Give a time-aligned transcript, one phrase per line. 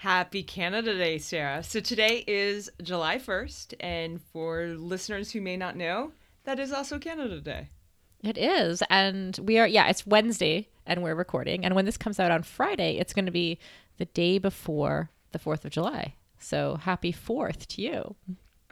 [0.00, 1.62] Happy Canada Day, Sarah.
[1.62, 6.12] So today is July 1st, and for listeners who may not know,
[6.44, 7.68] that is also Canada Day.
[8.22, 8.82] It is.
[8.88, 11.66] And we are, yeah, it's Wednesday and we're recording.
[11.66, 13.58] And when this comes out on Friday, it's going to be
[13.98, 16.14] the day before the 4th of July.
[16.38, 18.16] So happy 4th to you.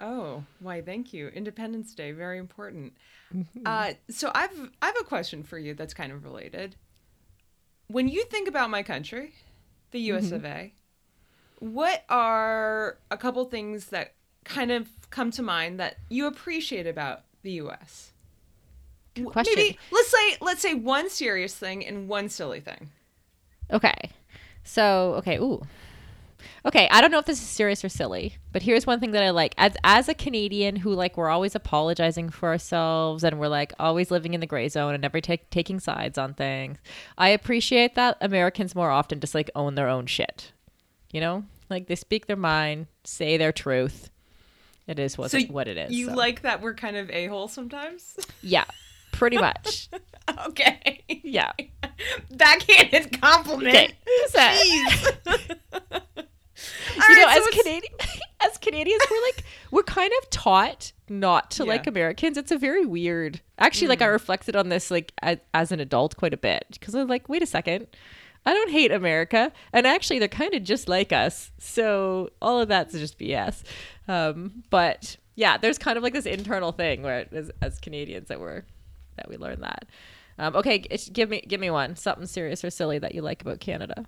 [0.00, 1.28] Oh, why, thank you.
[1.28, 2.94] Independence Day, very important.
[3.36, 3.64] Mm-hmm.
[3.66, 6.76] Uh, so I've, I have a question for you that's kind of related.
[7.88, 9.34] When you think about my country,
[9.90, 10.34] the US mm-hmm.
[10.36, 10.72] of A,
[11.58, 17.22] what are a couple things that kind of come to mind that you appreciate about
[17.42, 18.12] the US?
[19.26, 19.54] question.
[19.56, 22.90] Maybe let's say let's say one serious thing and one silly thing.
[23.70, 24.10] Okay.
[24.64, 25.62] So, okay, ooh.
[26.64, 29.22] Okay, I don't know if this is serious or silly, but here's one thing that
[29.22, 29.54] I like.
[29.56, 34.10] As as a Canadian who like we're always apologizing for ourselves and we're like always
[34.10, 36.78] living in the gray zone and never take taking sides on things.
[37.16, 40.52] I appreciate that Americans more often just like own their own shit.
[41.12, 41.44] You know?
[41.70, 44.10] Like they speak their mind, say their truth.
[44.86, 45.92] It is what, so it, what it is.
[45.92, 46.14] You so.
[46.14, 48.16] like that we're kind of a hole sometimes?
[48.42, 48.64] Yeah,
[49.12, 49.90] pretty much.
[50.46, 51.04] okay.
[51.08, 51.52] Yeah.
[52.30, 53.74] Backhanded compliment.
[53.74, 53.94] Okay.
[54.34, 55.18] Jeez.
[57.08, 57.92] you know, as so Canadian,
[58.40, 61.68] as Canadians, we're like we're kind of taught not to yeah.
[61.68, 62.38] like Americans.
[62.38, 63.40] It's a very weird.
[63.58, 63.90] Actually, mm.
[63.90, 64.12] like I mm.
[64.12, 67.28] reflected on this like as, as an adult quite a bit because I was like,
[67.28, 67.88] wait a second,
[68.48, 71.52] I don't hate America, and actually they're kind of just like us.
[71.58, 73.62] So all of that's just BS.
[74.08, 78.40] Um, but yeah, there's kind of like this internal thing where as, as Canadians that
[78.40, 78.62] we're
[79.16, 79.84] that we learn that.
[80.38, 83.60] Um, okay, give me give me one something serious or silly that you like about
[83.60, 84.06] Canada.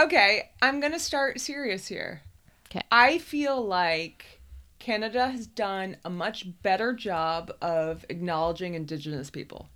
[0.00, 2.22] Okay, I'm gonna start serious here.
[2.70, 4.40] Okay, I feel like
[4.78, 9.68] Canada has done a much better job of acknowledging Indigenous people.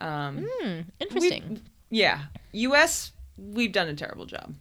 [0.00, 1.62] Um, mm, interesting.
[1.90, 3.12] Yeah, U.S.
[3.36, 4.54] We've done a terrible job.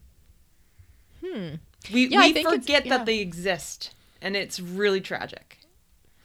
[1.26, 1.56] Hmm.
[1.94, 2.98] We yeah, we forget yeah.
[2.98, 5.58] that they exist, and it's really tragic.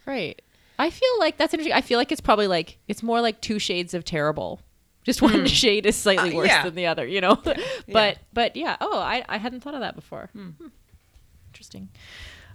[0.06, 0.40] Right.
[0.78, 1.74] I feel like that's interesting.
[1.74, 4.60] I feel like it's probably like it's more like two shades of terrible.
[5.04, 5.46] Just one mm.
[5.48, 6.64] shade is slightly uh, worse yeah.
[6.64, 7.36] than the other, you know.
[7.88, 8.14] But yeah.
[8.32, 8.76] but yeah.
[8.80, 10.30] Oh, I I hadn't thought of that before.
[10.36, 10.54] Mm.
[10.56, 10.66] Hmm.
[11.50, 11.88] Interesting.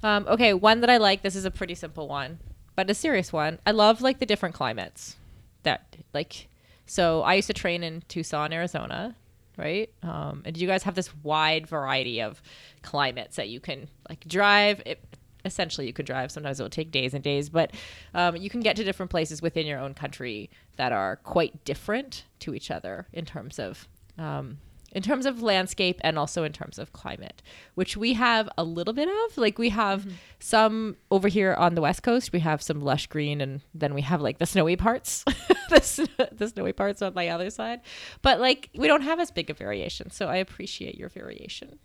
[0.03, 1.21] Um, okay, one that I like.
[1.21, 2.39] This is a pretty simple one,
[2.75, 3.59] but a serious one.
[3.65, 5.15] I love like the different climates.
[5.63, 6.47] That like,
[6.87, 9.15] so I used to train in Tucson, Arizona,
[9.57, 9.89] right?
[10.03, 12.41] Um, and you guys have this wide variety of
[12.81, 14.81] climates that you can like drive.
[14.85, 15.03] It,
[15.45, 16.31] essentially you could drive.
[16.31, 17.71] Sometimes it'll take days and days, but
[18.13, 22.25] um, you can get to different places within your own country that are quite different
[22.39, 23.87] to each other in terms of
[24.17, 24.57] um,
[24.97, 27.43] in terms of landscape and also in terms of climate,
[27.75, 29.37] which we have a little bit of.
[29.37, 30.15] Like we have mm-hmm.
[30.39, 34.01] some over here on the west coast, we have some lush green, and then we
[34.01, 35.23] have like the snowy parts,
[35.69, 37.81] the, the snowy parts on the other side.
[38.23, 41.77] But like we don't have as big a variation, so I appreciate your variation.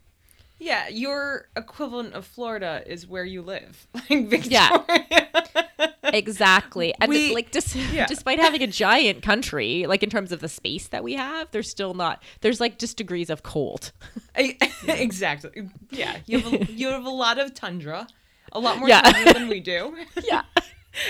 [0.63, 4.85] Yeah, your equivalent of Florida is where you live, like Victoria.
[5.11, 5.91] Yeah.
[6.05, 6.95] exactly.
[7.01, 8.07] And we, like dis- yeah.
[8.07, 11.69] despite having a giant country, like in terms of the space that we have, there's
[11.69, 13.91] still not there's like just degrees of cold.
[14.87, 15.69] exactly.
[15.91, 18.07] Yeah, you have a, you have a lot of tundra.
[18.53, 19.01] A lot more yeah.
[19.01, 19.97] tundra than we do.
[20.23, 20.43] Yeah.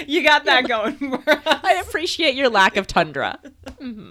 [0.06, 0.96] You got that going.
[1.26, 3.38] I appreciate your lack of tundra.
[3.66, 4.10] Mm-hmm.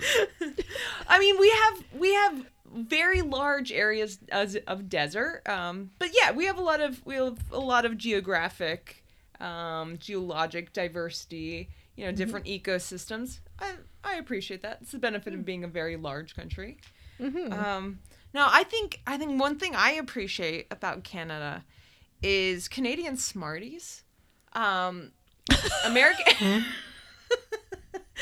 [1.07, 5.41] I mean, we have we have very large areas of desert.
[5.47, 9.03] Um, but yeah, we have a lot of we have a lot of geographic,
[9.39, 11.69] um, geologic diversity.
[11.95, 12.17] You know, mm-hmm.
[12.17, 12.71] different mm-hmm.
[12.71, 13.39] ecosystems.
[13.59, 13.73] I
[14.03, 14.79] I appreciate that.
[14.81, 16.77] It's the benefit of being a very large country.
[17.19, 17.53] Mm-hmm.
[17.53, 17.99] Um,
[18.33, 21.63] now, I think I think one thing I appreciate about Canada
[22.23, 24.03] is Canadian Smarties.
[24.53, 25.11] Um,
[25.85, 26.65] American.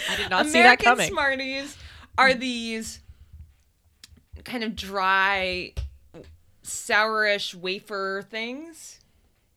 [0.10, 1.10] I did not American see that coming.
[1.10, 1.78] Smarties
[2.18, 3.02] are these
[4.44, 5.74] kind of dry,
[6.64, 9.00] sourish wafer things.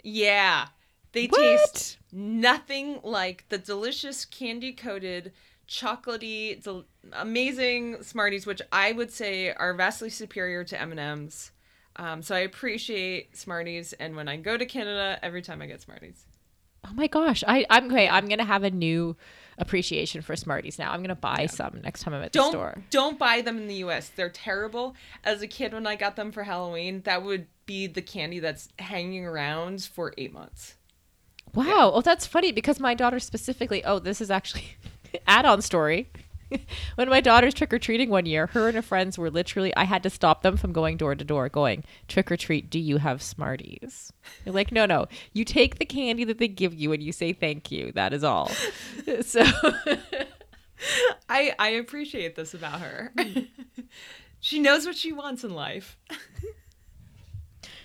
[0.02, 0.68] Yeah.
[1.12, 1.38] They what?
[1.38, 5.32] taste nothing like the delicious candy coated,
[5.68, 11.52] chocolatey, del- amazing Smarties, which I would say are vastly superior to M and M's.
[11.96, 15.82] Um, so I appreciate Smarties, and when I go to Canada, every time I get
[15.82, 16.26] Smarties.
[16.84, 18.08] Oh my gosh, I I'm okay.
[18.08, 19.16] I'm gonna have a new
[19.58, 20.92] appreciation for Smarties now.
[20.92, 21.46] I'm gonna buy yeah.
[21.46, 22.82] some next time I'm at don't, the store.
[22.90, 24.10] Don't buy them in the U.S.
[24.14, 24.94] They're terrible.
[25.24, 28.68] As a kid, when I got them for Halloween, that would be the candy that's
[28.78, 30.74] hanging around for eight months.
[31.54, 31.64] Wow.
[31.64, 31.90] Yeah.
[31.94, 33.84] Oh, that's funny because my daughter specifically.
[33.84, 34.76] Oh, this is actually
[35.26, 36.10] add-on story.
[36.94, 39.84] when my daughter's trick or treating one year, her and her friends were literally, I
[39.84, 42.98] had to stop them from going door to door, going, trick or treat, do you
[42.98, 44.12] have Smarties?
[44.44, 45.06] They're like, no, no.
[45.32, 47.92] You take the candy that they give you and you say thank you.
[47.92, 48.50] That is all.
[49.22, 49.42] so.
[51.28, 53.12] I, I appreciate this about her.
[54.40, 55.96] she knows what she wants in life.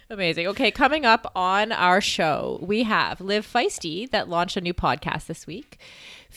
[0.10, 0.48] Amazing.
[0.48, 5.26] Okay, coming up on our show, we have Live Feisty that launched a new podcast
[5.26, 5.80] this week,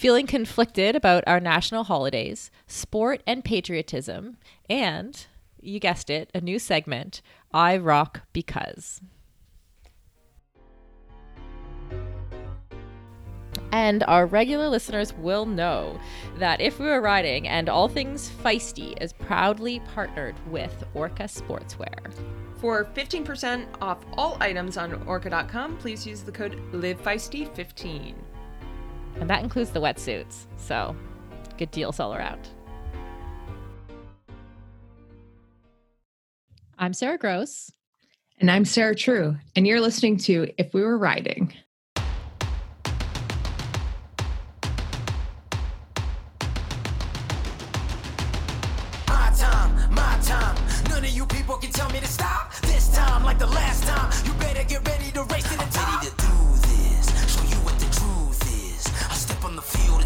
[0.00, 4.38] feeling conflicted about our national holidays, sport and patriotism,
[4.70, 5.26] and
[5.60, 7.20] you guessed it, a new segment,
[7.52, 9.02] I Rock Because.
[13.72, 16.00] And our regular listeners will know
[16.38, 22.10] that If We Were Riding and All Things Feisty is proudly partnered with Orca Sportswear.
[22.56, 28.14] For 15% off all items on orca.com, please use the code LIVEFeisty15.
[29.18, 30.94] And that includes the wetsuits, so
[31.58, 32.48] good deals all around.
[36.78, 37.70] I'm Sara Gross.
[38.38, 41.52] And I'm Sarah True, and you're listening to If We Were Riding.
[51.72, 52.52] tell me to stop.
[52.62, 55.89] This time, like the last time, you better get ready to race to the top.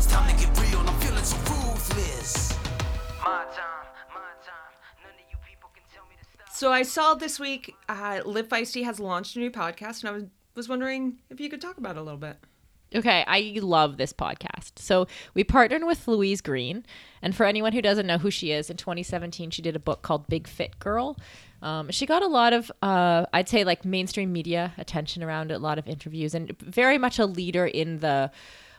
[0.05, 2.53] It's time to get real, and I'm feeling so ruthless.
[3.25, 4.75] My time, my time.
[5.03, 6.49] None of you people can tell me to stop.
[6.51, 10.13] So I saw this week, uh, Live Feisty has launched a new podcast, and I
[10.13, 10.25] was
[10.55, 12.37] was wondering if you could talk about it a little bit.
[12.95, 14.79] Okay, I love this podcast.
[14.79, 16.85] So we partnered with Louise Green,
[17.23, 20.03] and for anyone who doesn't know who she is, in 2017 she did a book
[20.03, 21.17] called Big Fit Girl.
[21.63, 25.55] Um, she got a lot of, uh, I'd say, like mainstream media attention around it,
[25.55, 28.31] a lot of interviews, and very much a leader in the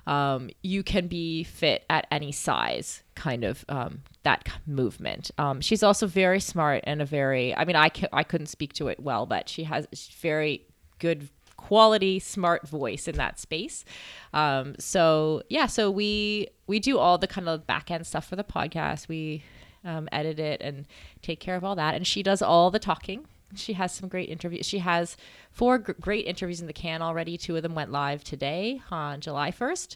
[0.07, 5.31] um, you can be fit at any size kind of um, that movement.
[5.37, 8.87] Um, she's also very smart and a very, I mean, I, I couldn't speak to
[8.87, 9.87] it well, but she has
[10.21, 10.65] very
[10.99, 13.85] good quality smart voice in that space.
[14.33, 18.35] Um, so yeah so we we do all the kind of back end stuff for
[18.35, 19.07] the podcast.
[19.07, 19.43] We
[19.83, 20.85] um, edit it and
[21.21, 21.95] take care of all that.
[21.95, 25.15] And she does all the talking she has some great interviews she has
[25.51, 29.21] four g- great interviews in the can already two of them went live today on
[29.21, 29.95] july 1st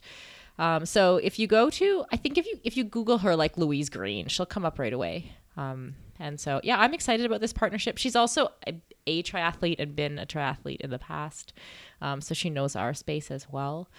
[0.58, 3.58] um, so if you go to i think if you if you google her like
[3.58, 7.54] louise green she'll come up right away um, and so, yeah, I'm excited about this
[7.54, 7.98] partnership.
[7.98, 8.76] She's also a,
[9.08, 11.54] a triathlete and been a triathlete in the past.
[12.02, 13.90] Um, so she knows our space as well.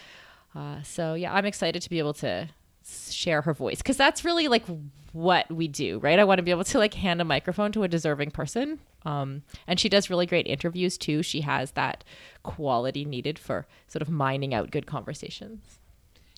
[0.55, 2.49] Uh, so, yeah, I'm excited to be able to
[2.91, 4.65] share her voice because that's really like
[5.13, 6.19] what we do, right?
[6.19, 8.79] I want to be able to like hand a microphone to a deserving person.
[9.05, 11.23] Um, and she does really great interviews too.
[11.23, 12.05] She has that
[12.43, 15.79] quality needed for sort of mining out good conversations.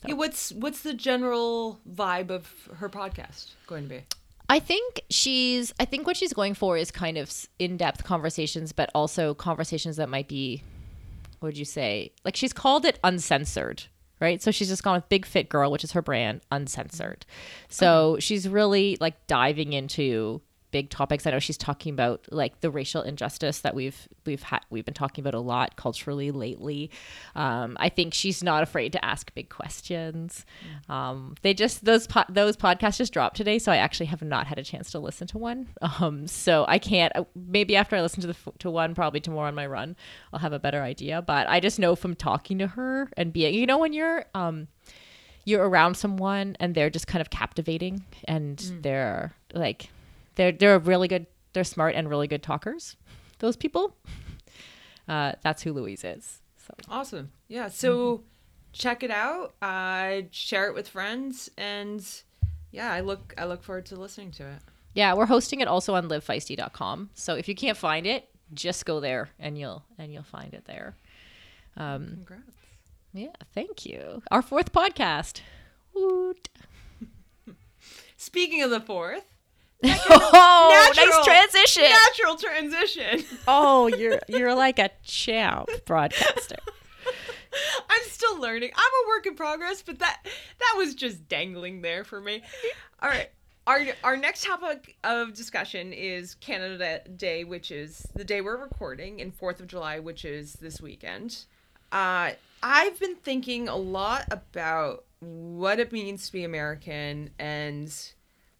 [0.01, 0.09] So.
[0.09, 4.01] Yeah, what's what's the general vibe of her podcast going to be?
[4.49, 8.91] I think she's I think what she's going for is kind of in-depth conversations but
[8.95, 10.63] also conversations that might be
[11.39, 12.13] what would you say?
[12.25, 13.85] Like she's called it uncensored,
[14.23, 14.41] right?
[14.41, 17.27] So she's just gone with Big Fit Girl, which is her brand, uncensored.
[17.69, 18.21] So okay.
[18.21, 20.41] she's really like diving into
[20.73, 21.27] big topics.
[21.27, 24.95] I know she's talking about like the racial injustice that we've we've had we've been
[24.95, 26.91] talking about a lot culturally lately.
[27.37, 30.45] Um, I think she's not afraid to ask big questions.
[30.89, 34.49] Um, they just those po- those podcasts just dropped today, so I actually have not
[34.49, 35.69] had a chance to listen to one.
[36.01, 37.15] Um, so I can't.
[37.15, 39.95] Uh, maybe after I listen to the to one, probably tomorrow on my run,
[40.33, 41.21] I'll have a better idea.
[41.21, 44.69] But I just know from talking to her and being, you know, when you're um
[45.45, 48.83] you're around someone and they're just kind of captivating and mm.
[48.83, 49.91] they're like
[50.35, 51.27] they're they're really good.
[51.53, 52.97] They're smart and really good talkers.
[53.39, 53.97] Those people.
[55.09, 56.41] Uh, that's who Louise is.
[56.57, 57.33] So awesome.
[57.49, 57.69] Yeah.
[57.69, 58.23] So mm-hmm.
[58.73, 59.55] check it out.
[59.61, 62.07] Uh, share it with friends, and
[62.71, 64.59] yeah, I look I look forward to listening to it.
[64.95, 67.11] Yeah, we're hosting it also on livefeisty.com.
[67.15, 70.65] So if you can't find it, just go there and you'll and you'll find it
[70.67, 70.97] there.
[71.77, 72.57] Um, Congrats.
[73.15, 74.23] Yeah, thank you.
[74.31, 75.41] Our fourth podcast.
[75.95, 76.49] Woot.
[78.17, 79.25] Speaking of the fourth,
[79.85, 81.83] oh, natural, nice transition.
[81.85, 83.25] Natural transition.
[83.49, 86.57] oh, you're you're like a champ broadcaster.
[87.91, 88.71] I'm still learning.
[88.75, 92.43] I'm a work in progress, but that that was just dangling there for me.
[93.01, 93.31] All right.
[93.67, 99.21] Our our next topic of discussion is Canada Day, which is the day we're recording,
[99.21, 101.45] and Fourth of July, which is this weekend.
[101.93, 102.31] Uh,
[102.63, 107.95] I've been thinking a lot about what it means to be American and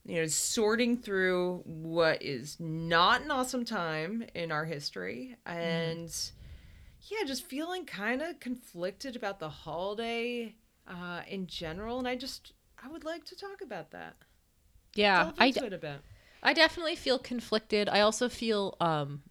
[0.05, 5.59] you know, sorting through what is not an awesome time in our history mm-hmm.
[5.59, 6.33] and mm.
[7.03, 10.55] yeah, just feeling kind of conflicted about the holiday
[10.89, 11.99] uh, in general.
[11.99, 14.17] And I just, I would like to talk about that.
[14.95, 16.03] Yeah, i do a bit
[16.43, 17.89] i definitely feel conflicted.
[17.89, 19.23] I also feel um,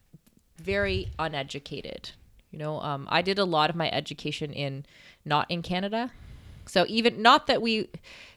[0.57, 2.11] very uneducated.
[2.51, 4.85] You know, um, I did a lot of my education in
[5.25, 6.11] not in Canada.
[6.65, 7.89] So even not that we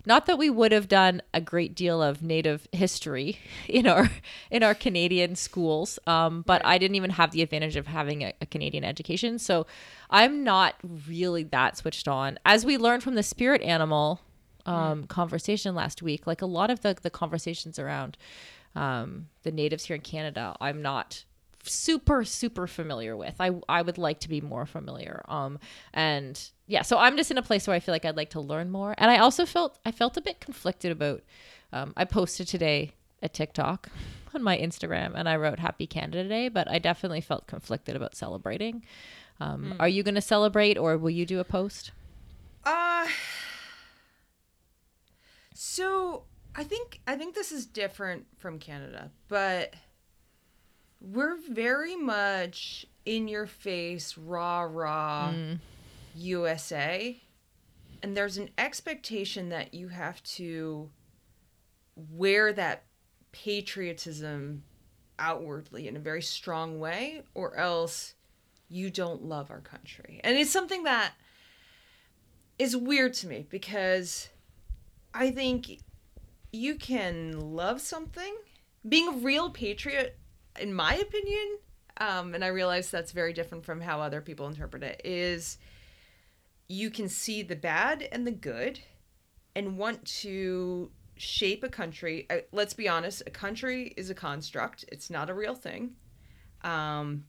[0.06, 4.10] not that we would have done a great deal of native history in our
[4.50, 8.32] in our Canadian schools, um, but I didn't even have the advantage of having a,
[8.40, 9.38] a Canadian education.
[9.38, 9.66] So
[10.10, 10.74] I'm not
[11.08, 12.38] really that switched on.
[12.44, 14.20] As we learned from the spirit animal
[14.66, 15.08] um, mm.
[15.08, 18.16] conversation last week, like a lot of the the conversations around
[18.74, 21.24] um, the natives here in Canada, I'm not
[21.64, 23.34] super super familiar with.
[23.40, 25.22] I I would like to be more familiar.
[25.28, 25.58] Um
[25.92, 28.40] and yeah, so I'm just in a place where I feel like I'd like to
[28.40, 28.94] learn more.
[28.98, 31.22] And I also felt I felt a bit conflicted about
[31.72, 32.92] um I posted today
[33.22, 33.88] a TikTok
[34.34, 38.14] on my Instagram and I wrote happy Canada Day, but I definitely felt conflicted about
[38.14, 38.84] celebrating.
[39.40, 39.76] Um mm.
[39.80, 41.92] are you going to celebrate or will you do a post?
[42.64, 43.08] Uh
[45.54, 46.24] so
[46.56, 49.74] I think I think this is different from Canada, but
[51.12, 55.58] we're very much in your face, rah rah mm.
[56.14, 57.20] USA.
[58.02, 60.90] And there's an expectation that you have to
[61.96, 62.84] wear that
[63.32, 64.64] patriotism
[65.18, 68.14] outwardly in a very strong way, or else
[68.68, 70.20] you don't love our country.
[70.24, 71.12] And it's something that
[72.58, 74.28] is weird to me because
[75.12, 75.80] I think
[76.52, 78.34] you can love something.
[78.86, 80.18] Being a real patriot
[80.60, 81.58] in my opinion,
[81.98, 85.58] um, and I realize that's very different from how other people interpret it, is
[86.68, 88.80] you can see the bad and the good
[89.54, 92.26] and want to shape a country.
[92.28, 95.94] Uh, let's be honest, a country is a construct, it's not a real thing.
[96.62, 97.24] Um,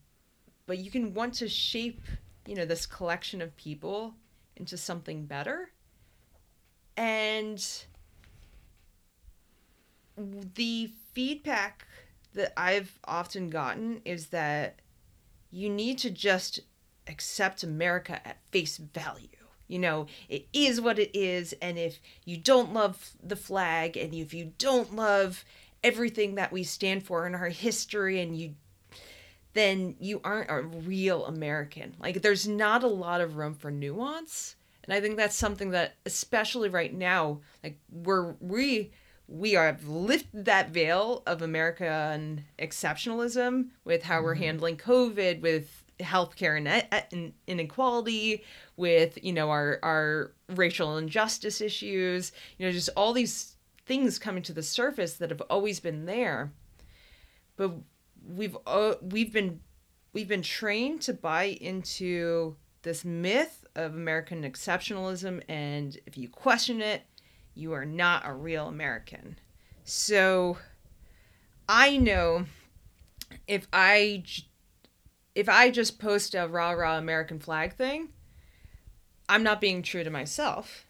[0.66, 2.02] but you can want to shape,
[2.48, 4.16] you know, this collection of people
[4.56, 5.70] into something better.
[6.98, 7.64] And
[10.18, 11.86] the feedback
[12.36, 14.80] that I've often gotten is that
[15.52, 16.62] you need to just
[17.08, 19.28] accept America at face value.
[19.68, 21.54] You know, it is what it is.
[21.62, 25.44] And if you don't love the flag and if you don't love
[25.84, 28.56] everything that we stand for in our history and you
[29.54, 31.96] then you aren't a real American.
[31.98, 34.58] Like there's not a lot of room for nuance.
[34.84, 38.92] And I think that's something that especially right now, like we're we
[39.28, 44.26] we have lifted that veil of American exceptionalism with how mm-hmm.
[44.26, 46.58] we're handling COVID, with healthcare
[47.12, 48.44] and inequality,
[48.78, 53.56] with you know our our racial injustice issues, you know, just all these
[53.86, 56.52] things coming to the surface that have always been there,
[57.56, 57.72] but
[58.28, 59.60] we've uh, we've been
[60.14, 66.82] we've been trained to buy into this myth of American exceptionalism, and if you question
[66.82, 67.04] it,
[67.56, 69.40] you are not a real American.
[69.84, 70.58] So
[71.68, 72.46] I know
[73.48, 74.24] if I
[75.34, 78.10] if I just post a rah rah American flag thing,
[79.28, 80.86] I'm not being true to myself.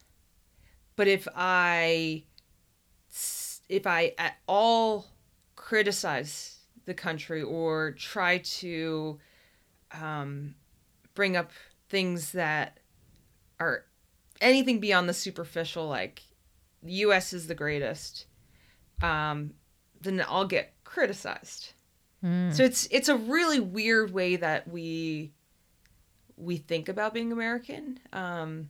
[0.96, 2.24] But if I
[3.70, 5.08] if I at all
[5.56, 9.20] criticize the country or try to
[9.92, 10.56] um,
[11.16, 11.52] bring up
[11.90, 12.80] things that
[13.60, 13.86] are
[14.42, 16.22] anything beyond the superficial, like
[16.86, 17.34] U.S.
[17.34, 18.26] is the greatest,
[19.02, 19.54] um,
[20.02, 21.74] then I'll get criticized.
[22.24, 22.54] Mm.
[22.54, 25.32] So it's it's a really weird way that we
[26.38, 28.00] we think about being American.
[28.14, 28.70] Um,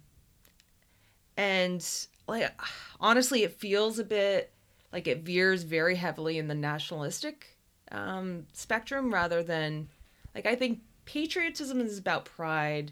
[1.38, 1.86] and
[2.28, 2.54] like
[3.00, 4.52] honestly, it feels a bit
[4.92, 7.58] like it veers very heavily in the nationalistic
[7.92, 9.88] um, spectrum rather than
[10.34, 12.92] like I think patriotism is about pride,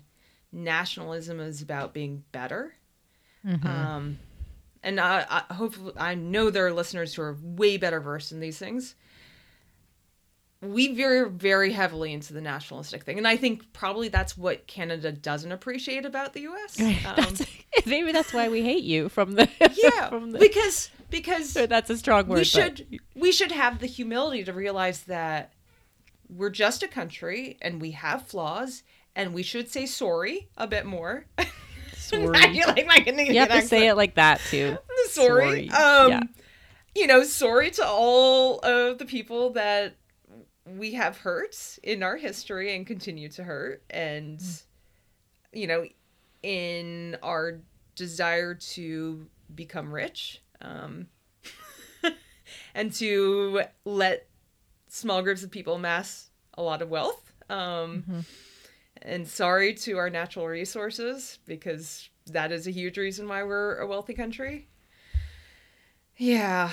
[0.52, 2.76] nationalism is about being better.
[3.46, 3.68] Mm-hmm.
[3.68, 4.20] Um,
[4.84, 8.40] and I, I hopefully I know there are listeners who are way better versed in
[8.40, 8.96] these things.
[10.62, 15.12] We veer very heavily into the nationalistic thing, and I think probably that's what Canada
[15.12, 16.80] doesn't appreciate about the U.S.
[16.80, 17.46] Um, that's,
[17.86, 21.98] maybe that's why we hate you from the yeah from the, because because that's a
[21.98, 22.40] strong word.
[22.40, 23.00] We should but...
[23.16, 25.54] we should have the humility to realize that
[26.30, 28.84] we're just a country and we have flaws,
[29.16, 31.26] and we should say sorry a bit more.
[32.04, 32.28] Sorry.
[32.68, 33.70] like my Canadian You have to accent.
[33.70, 34.78] say it like that too.
[35.10, 35.70] sorry.
[35.70, 35.70] sorry.
[35.70, 36.22] Um, yeah.
[36.96, 39.96] You know, sorry to all of the people that
[40.66, 43.84] we have hurt in our history and continue to hurt.
[43.90, 44.64] And, mm.
[45.54, 45.86] you know,
[46.44, 47.60] in our
[47.96, 51.08] desire to become rich um,
[52.76, 54.28] and to let
[54.88, 57.34] small groups of people amass a lot of wealth.
[57.50, 58.20] Um, mm-hmm
[59.02, 63.88] and sorry to our natural resources because that is a huge reason why we're a
[63.88, 64.68] wealthy country.
[66.18, 66.70] Yeah.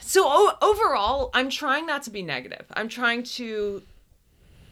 [0.00, 2.66] So o- overall, I'm trying not to be negative.
[2.74, 3.82] I'm trying to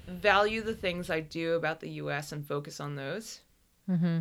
[0.06, 2.32] value the things I do about the U.S.
[2.32, 3.40] and focus on those.
[3.88, 4.18] Mm-hmm.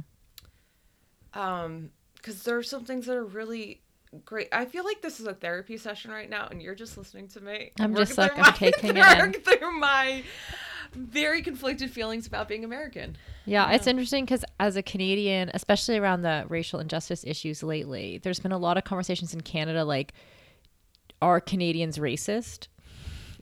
[1.39, 3.81] Um, because there are some things that are really
[4.25, 4.50] great.
[4.51, 7.41] I feel like this is a therapy session right now, and you're just listening to
[7.41, 7.71] me.
[7.79, 9.33] I'm just like I'm taking it in.
[9.33, 10.23] through my
[10.93, 13.17] very conflicted feelings about being American.
[13.45, 18.39] Yeah, it's interesting because as a Canadian, especially around the racial injustice issues lately, there's
[18.39, 20.13] been a lot of conversations in Canada like,
[21.21, 22.67] are Canadians racist?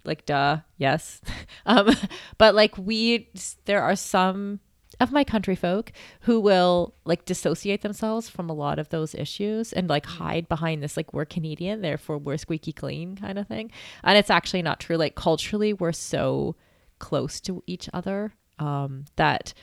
[0.05, 1.21] Like, duh, yes.
[1.65, 1.93] um,
[2.37, 3.29] but like, we,
[3.65, 4.59] there are some
[4.99, 5.91] of my country folk
[6.21, 10.83] who will like dissociate themselves from a lot of those issues and like hide behind
[10.83, 13.71] this like we're Canadian, therefore we're squeaky clean kind of thing.
[14.03, 14.97] And it's actually not true.
[14.97, 16.55] Like culturally, we're so
[16.99, 19.53] close to each other um, that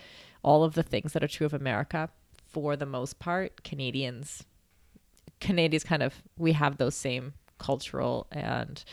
[0.42, 2.08] all of the things that are true of America,
[2.48, 4.44] for the most part, Canadians,
[5.40, 8.84] Canadians kind of we have those same cultural and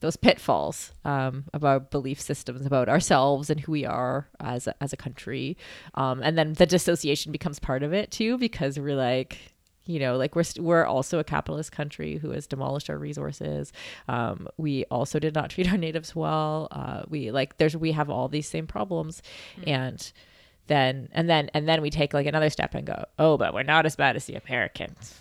[0.00, 4.92] those pitfalls um, about belief systems about ourselves and who we are as a, as
[4.92, 5.56] a country,
[5.94, 9.55] um, and then the dissociation becomes part of it too because we're like
[9.86, 13.72] you know like we're st- we're also a capitalist country who has demolished our resources.
[14.08, 16.68] Um, we also did not treat our natives well.
[16.70, 19.22] Uh, we like there's we have all these same problems.
[19.66, 20.12] And
[20.68, 23.62] then and then and then we take like another step and go oh but we're
[23.62, 25.20] not as bad as the americans.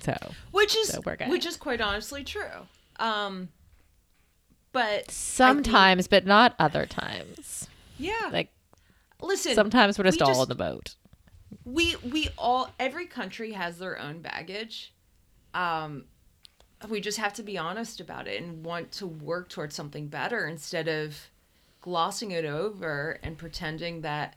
[0.00, 0.14] So
[0.50, 2.66] which is So which is quite honestly true.
[2.98, 3.48] Um,
[4.72, 7.68] but I think- sometimes but not other times.
[7.98, 8.28] Yeah.
[8.32, 8.52] like
[9.20, 10.96] listen, sometimes we're just we all just- in the boat
[11.64, 14.92] we we all every country has their own baggage.
[15.54, 16.04] Um,
[16.88, 20.46] we just have to be honest about it and want to work towards something better
[20.46, 21.16] instead of
[21.80, 24.36] glossing it over and pretending that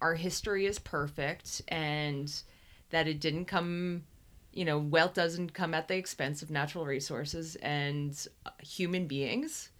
[0.00, 2.42] our history is perfect and
[2.90, 4.04] that it didn't come
[4.52, 9.70] you know wealth doesn't come at the expense of natural resources and uh, human beings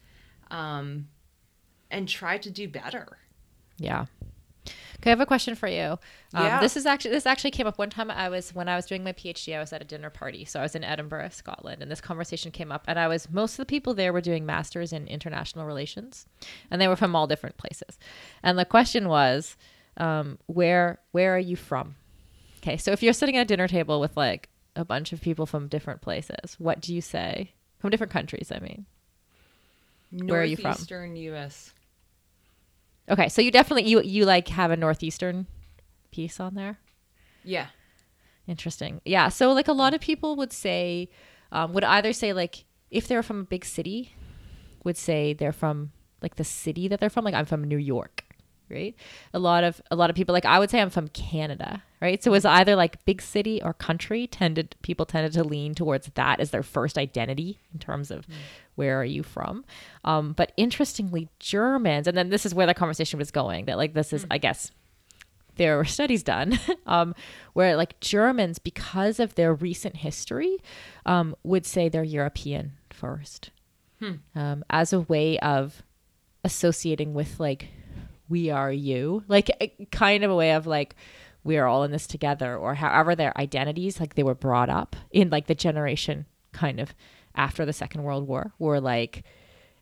[0.50, 1.08] um,
[1.90, 3.18] and try to do better
[3.78, 4.06] Yeah.
[5.02, 5.98] Okay, I have a question for you.
[6.32, 6.60] Um, Yeah.
[6.60, 8.08] This is actually this actually came up one time.
[8.08, 9.56] I was when I was doing my PhD.
[9.56, 12.52] I was at a dinner party, so I was in Edinburgh, Scotland, and this conversation
[12.52, 12.84] came up.
[12.86, 16.26] And I was most of the people there were doing masters in international relations,
[16.70, 17.98] and they were from all different places.
[18.44, 19.56] And the question was,
[19.96, 21.96] um, where where are you from?
[22.62, 25.46] Okay, so if you're sitting at a dinner table with like a bunch of people
[25.46, 27.50] from different places, what do you say?
[27.80, 28.86] From different countries, I mean.
[30.12, 30.70] Where are you from?
[30.70, 31.72] northeastern us
[33.08, 35.46] Okay, so you definitely you you like have a northeastern
[36.10, 36.78] piece on there.
[37.44, 37.68] yeah
[38.46, 39.00] Interesting.
[39.04, 39.28] Yeah.
[39.28, 41.08] So like a lot of people would say,
[41.52, 44.14] um, would either say like if they're from a big city,
[44.84, 47.24] would say they're from like the city that they're from.
[47.24, 48.24] Like I'm from New York,
[48.68, 48.96] right?
[49.32, 52.22] A lot of a lot of people like I would say I'm from Canada, right?
[52.22, 54.26] So it's either like big city or country.
[54.26, 58.26] Tended people tended to lean towards that as their first identity in terms of
[58.74, 59.64] where are you from.
[60.04, 63.66] Um, but interestingly, Germans, and then this is where the conversation was going.
[63.66, 64.70] That like this is, I guess,
[65.56, 67.14] there were studies done um,
[67.52, 70.58] where like Germans, because of their recent history,
[71.06, 73.50] um, would say they're European first
[74.34, 75.82] um, as a way of
[76.44, 77.68] associating with like
[78.28, 80.96] we are you, like kind of a way of like
[81.44, 84.96] we are all in this together, or however their identities like they were brought up
[85.10, 86.94] in like the generation kind of
[87.34, 89.24] after the Second World War were like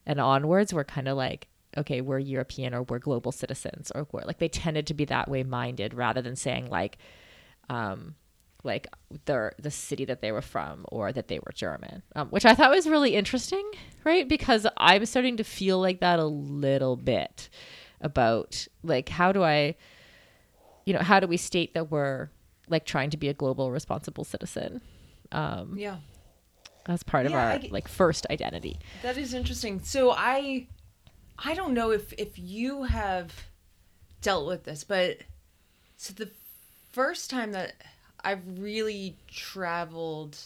[0.06, 4.22] and onwards were kind of like okay we're european or we're global citizens or we're
[4.22, 6.98] like they tended to be that way minded rather than saying like
[7.68, 8.14] um
[8.64, 8.88] like
[9.26, 12.54] the the city that they were from or that they were german um, which i
[12.54, 13.70] thought was really interesting
[14.04, 14.28] right?
[14.28, 17.48] Because i'm starting to feel like that a little bit
[18.00, 19.74] about like how do i
[20.84, 22.30] you know how do we state that we're
[22.68, 24.80] like trying to be a global responsible citizen?
[25.32, 25.96] Um yeah
[26.90, 29.80] as part of our I like first identity That is interesting.
[29.80, 30.66] So I
[31.38, 33.32] I don't know if if you have
[34.20, 35.18] dealt with this, but
[35.96, 36.30] so the
[36.92, 37.72] first time that
[38.22, 40.36] I've really traveled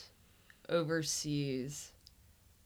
[0.68, 1.92] overseas,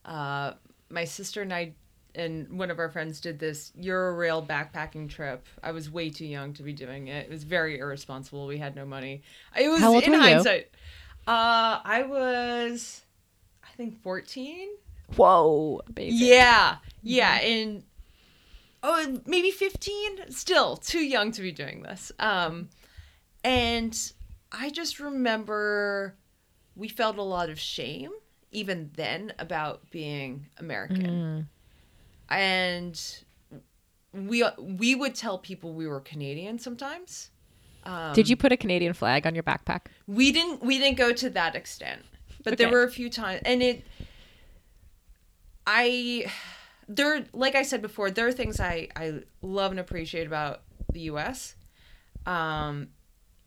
[0.05, 0.53] uh
[0.89, 1.73] my sister and I
[2.15, 5.45] and one of our friends did this Eurail backpacking trip.
[5.61, 7.27] I was way too young to be doing it.
[7.27, 8.47] It was very irresponsible.
[8.47, 9.21] We had no money.
[9.55, 10.23] It was How old in were you?
[10.23, 10.69] hindsight.
[11.27, 13.01] Uh I was
[13.79, 14.67] think 14.
[15.15, 17.83] whoa baby Yeah, yeah, and
[18.83, 20.19] oh, maybe fifteen.
[20.29, 22.11] Still too young to be doing this.
[22.19, 22.67] Um,
[23.41, 23.97] and
[24.51, 26.17] I just remember
[26.75, 28.11] we felt a lot of shame
[28.51, 31.47] even then about being American,
[32.29, 33.01] and
[34.11, 37.31] we we would tell people we were Canadian sometimes.
[37.85, 39.83] Um, Did you put a Canadian flag on your backpack?
[40.05, 42.01] we didn't we didn't go to that extent
[42.49, 43.85] but there were a few times and it
[45.67, 46.25] i
[46.87, 50.61] there like i said before there are things i i love and appreciate about
[50.93, 51.55] the us
[52.25, 52.87] um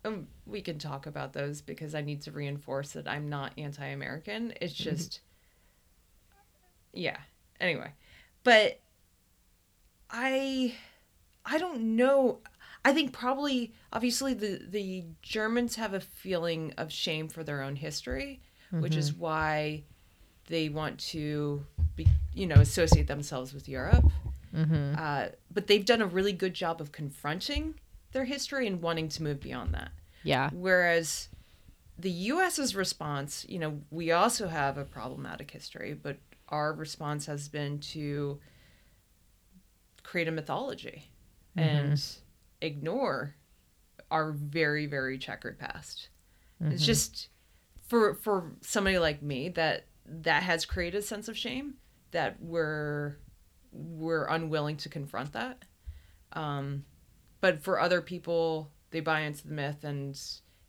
[0.05, 4.53] um, we can talk about those because I need to reinforce that I'm not anti-American.
[4.59, 4.83] It's Mm-hmm.
[4.83, 5.21] just,
[6.91, 7.15] yeah.
[7.61, 7.91] Anyway,
[8.43, 8.81] but
[10.09, 10.75] I,
[11.45, 12.39] I don't know.
[12.83, 17.77] I think probably, obviously, the the Germans have a feeling of shame for their own
[17.77, 18.41] history,
[18.79, 18.99] which Mm-hmm.
[18.99, 19.83] is why
[20.47, 24.05] they want to, be, you know, associate themselves with Europe.
[24.55, 24.95] Mm-hmm.
[24.97, 27.75] Uh, but they've done a really good job of confronting
[28.11, 29.91] their history and wanting to move beyond that.
[30.23, 30.49] Yeah.
[30.53, 31.29] Whereas
[31.97, 36.17] the US's response, you know, we also have a problematic history, but
[36.49, 38.39] our response has been to
[40.03, 41.09] create a mythology
[41.55, 42.03] and
[42.61, 43.35] ignore
[44.11, 46.09] our very, very checkered past.
[46.59, 47.27] It's just
[47.93, 51.75] for for somebody like me that that has created a sense of shame
[52.09, 53.17] that we're
[53.71, 55.63] we're unwilling to confront that.
[56.33, 56.85] Um,
[57.39, 60.19] but for other people, they buy into the myth and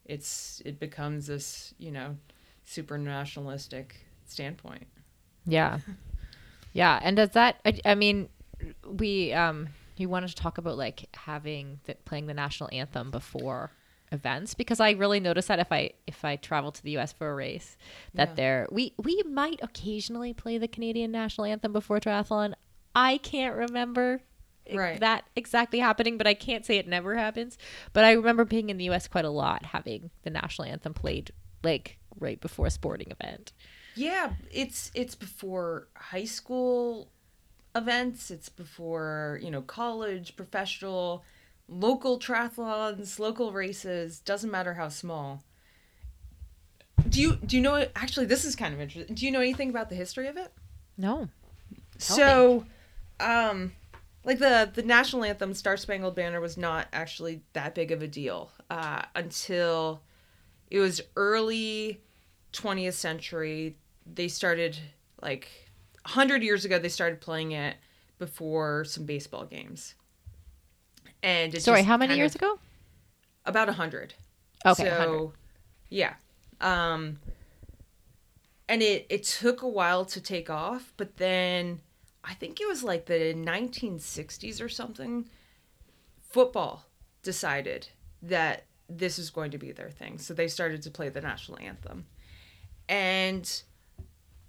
[0.05, 2.19] it's it becomes this you know
[2.65, 4.87] super nationalistic standpoint.
[5.47, 5.79] Yeah.
[6.77, 6.99] Yeah.
[7.01, 8.29] And does that, I, I mean,
[8.85, 13.71] we, um, you wanted to talk about like having that playing the national anthem before
[14.15, 17.31] events because I really notice that if I if I travel to the US for
[17.31, 17.77] a race
[18.15, 18.35] that Yeah.
[18.37, 22.55] there we we might occasionally play the Canadian national anthem before triathlon.
[22.95, 24.23] I can't remember
[24.73, 24.99] Right.
[25.01, 27.59] that exactly happening, but I can't say it never happens.
[27.93, 31.33] But I remember being in the US quite a lot having the national anthem played
[31.63, 33.53] like right before a sporting event.
[33.95, 37.11] Yeah, it's it's before high school
[37.77, 38.31] events.
[38.31, 41.25] It's before you know college, professional,
[41.69, 44.21] local triathlons, local races.
[44.21, 45.45] Doesn't matter how small.
[47.09, 47.87] Do you do you know?
[47.97, 49.15] Actually, this is kind of interesting.
[49.15, 50.53] Do you know anything about the history of it?
[50.97, 51.29] No.
[51.99, 52.67] Tell so,
[53.21, 53.73] um,
[54.25, 58.09] like the the national anthem, Star Spangled Banner, was not actually that big of a
[58.09, 60.03] deal uh, until
[60.71, 62.01] it was early
[62.53, 63.77] 20th century.
[64.07, 64.79] They started
[65.21, 65.49] like
[66.03, 66.79] 100 years ago.
[66.79, 67.77] They started playing it
[68.19, 69.95] before some baseball games.
[71.25, 72.59] And Sorry, how many years ago?
[73.47, 74.13] About a 100.
[74.67, 75.33] Okay, So, 100.
[75.89, 76.15] yeah.
[76.61, 77.19] Um
[78.69, 81.81] and it it took a while to take off, but then
[82.23, 85.29] I think it was like the 1960s or something
[86.21, 86.87] football
[87.23, 87.89] decided
[88.23, 90.19] that this is going to be their thing.
[90.19, 92.05] So they started to play the national anthem.
[92.89, 93.51] And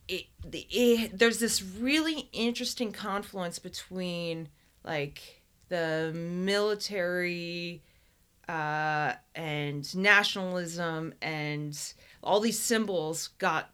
[0.10, 4.50] it, the- it there's this really interesting confluence between
[4.84, 7.82] like the military
[8.48, 13.70] uh, and nationalism and all these symbols got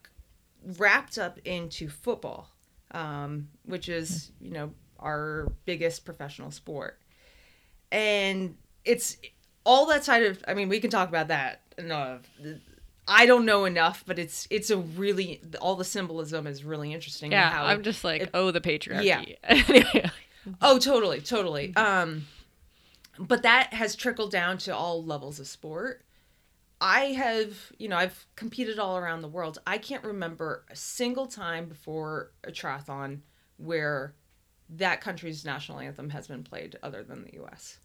[0.78, 2.50] wrapped up into football,
[2.92, 7.00] um, which is you know our biggest professional sport,
[7.92, 9.18] and it's
[9.66, 10.44] all that side of.
[10.48, 11.62] I mean, we can talk about that.
[11.82, 12.20] No,
[13.08, 17.32] I don't know enough, but it's it's a really all the symbolism is really interesting.
[17.32, 19.36] Yeah, I'm just like, it- oh, the patriarchy.
[19.44, 20.10] Yeah.
[20.62, 21.76] Oh, totally, totally.
[21.76, 22.28] Um,
[23.20, 26.04] but that has trickled down to all levels of sport.
[26.80, 29.60] I have, you know, I've competed all around the world.
[29.68, 33.20] I can't remember a single time before a triathlon
[33.58, 34.16] where
[34.78, 37.78] that country's national anthem has been played other than the U.S.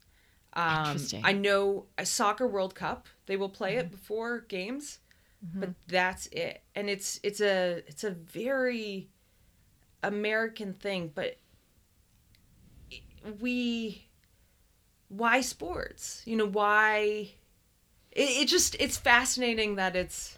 [0.55, 1.23] Um, Interesting.
[1.25, 5.01] I know a soccer World Cup they will play it before games,
[5.55, 6.63] but that's it.
[6.75, 9.09] And it's it's a it's a very
[10.03, 11.37] American thing, but
[13.41, 14.09] we
[15.09, 17.29] why sports you know why
[18.13, 20.37] it, it just it's fascinating that it's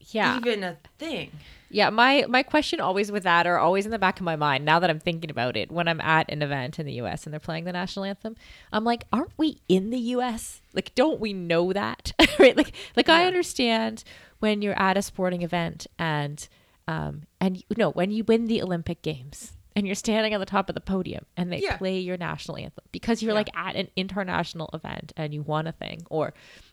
[0.00, 0.36] Yeah.
[0.36, 1.30] even a thing
[1.68, 4.64] Yeah, my my question always with that or always in the back of my mind
[4.64, 7.32] now that I'm thinking about it when I'm at an event in the US and
[7.32, 8.36] they're playing the national anthem,
[8.72, 10.60] I'm like, aren't we in the US?
[10.72, 12.12] Like don't we know that?
[12.38, 12.56] right?
[12.56, 14.04] Like like I understand
[14.38, 16.48] when you're at a sporting event and
[16.86, 20.46] um and you know, when you win the Olympic games and you're standing on the
[20.46, 21.76] top of the podium and they Yeah.
[21.76, 23.36] play your national anthem because you're Yeah.
[23.40, 26.32] like at an international event and you won a thing or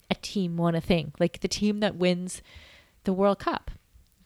[0.10, 1.12] a team won a thing.
[1.20, 2.42] Like the team that wins
[3.04, 3.70] the World Cup.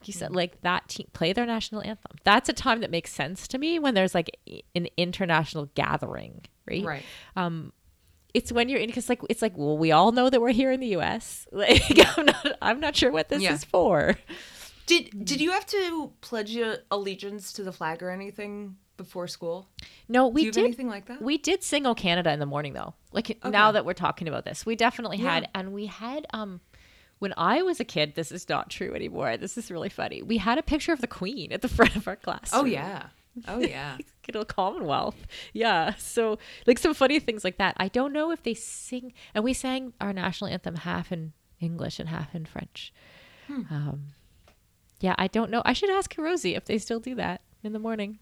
[0.04, 0.36] He said, mm-hmm.
[0.36, 2.18] like that team play their national anthem.
[2.24, 4.30] That's a time that makes sense to me when there's like
[4.76, 6.84] an international gathering, right?
[6.86, 7.04] right
[7.36, 7.74] um,
[8.36, 10.72] It's when you're in because like it's like well, we all know that we're here
[10.72, 11.48] in the U.S.
[11.52, 11.82] Like
[12.16, 13.54] I'm not, I'm not sure what this Yeah.
[13.54, 14.16] is for.
[14.88, 19.70] Did did you have to pledge your allegiance to the flag or anything before school
[20.10, 20.58] No, do we did.
[20.58, 22.96] anything like that We did sing "O Canada" in the morning though.
[23.12, 25.34] Like now that we're talking about this, we definitely Yeah.
[25.36, 26.62] had, and we had um.
[27.20, 29.38] When I was a kid, this is not true anymore.
[29.38, 30.22] This is really funny.
[30.22, 32.52] We had a picture of the Queen at the front of our class.
[32.54, 33.08] oh yeah
[33.48, 33.98] Oh yeah.
[34.36, 35.26] Old Commonwealth.
[35.54, 35.94] Yeah.
[35.96, 37.74] So like some funny things like that.
[37.78, 42.00] I don't know if they sing and we sang our national anthem half in English
[42.00, 42.94] and half in French.
[43.48, 43.62] Hmm.
[43.72, 44.04] Um,
[45.00, 45.62] yeah, I don't know.
[45.66, 48.20] I should ask Rosie if they still do that in the morning.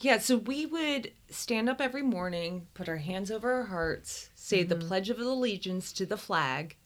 [0.00, 4.60] Yeah, so we would stand up every morning, put our hands over our hearts, say
[4.60, 4.68] mm-hmm.
[4.68, 6.76] the Pledge of Allegiance to the flag,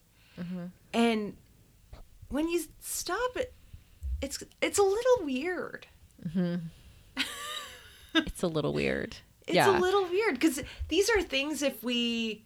[0.40, 0.66] mm-hmm.
[0.95, 1.37] and
[2.29, 3.53] when you stop it,
[4.23, 5.87] it's it's a little weird.
[6.27, 7.23] Mm-hmm.
[8.14, 9.16] it's a little weird.
[9.47, 9.77] It's yeah.
[9.77, 12.45] a little weird because these are things if we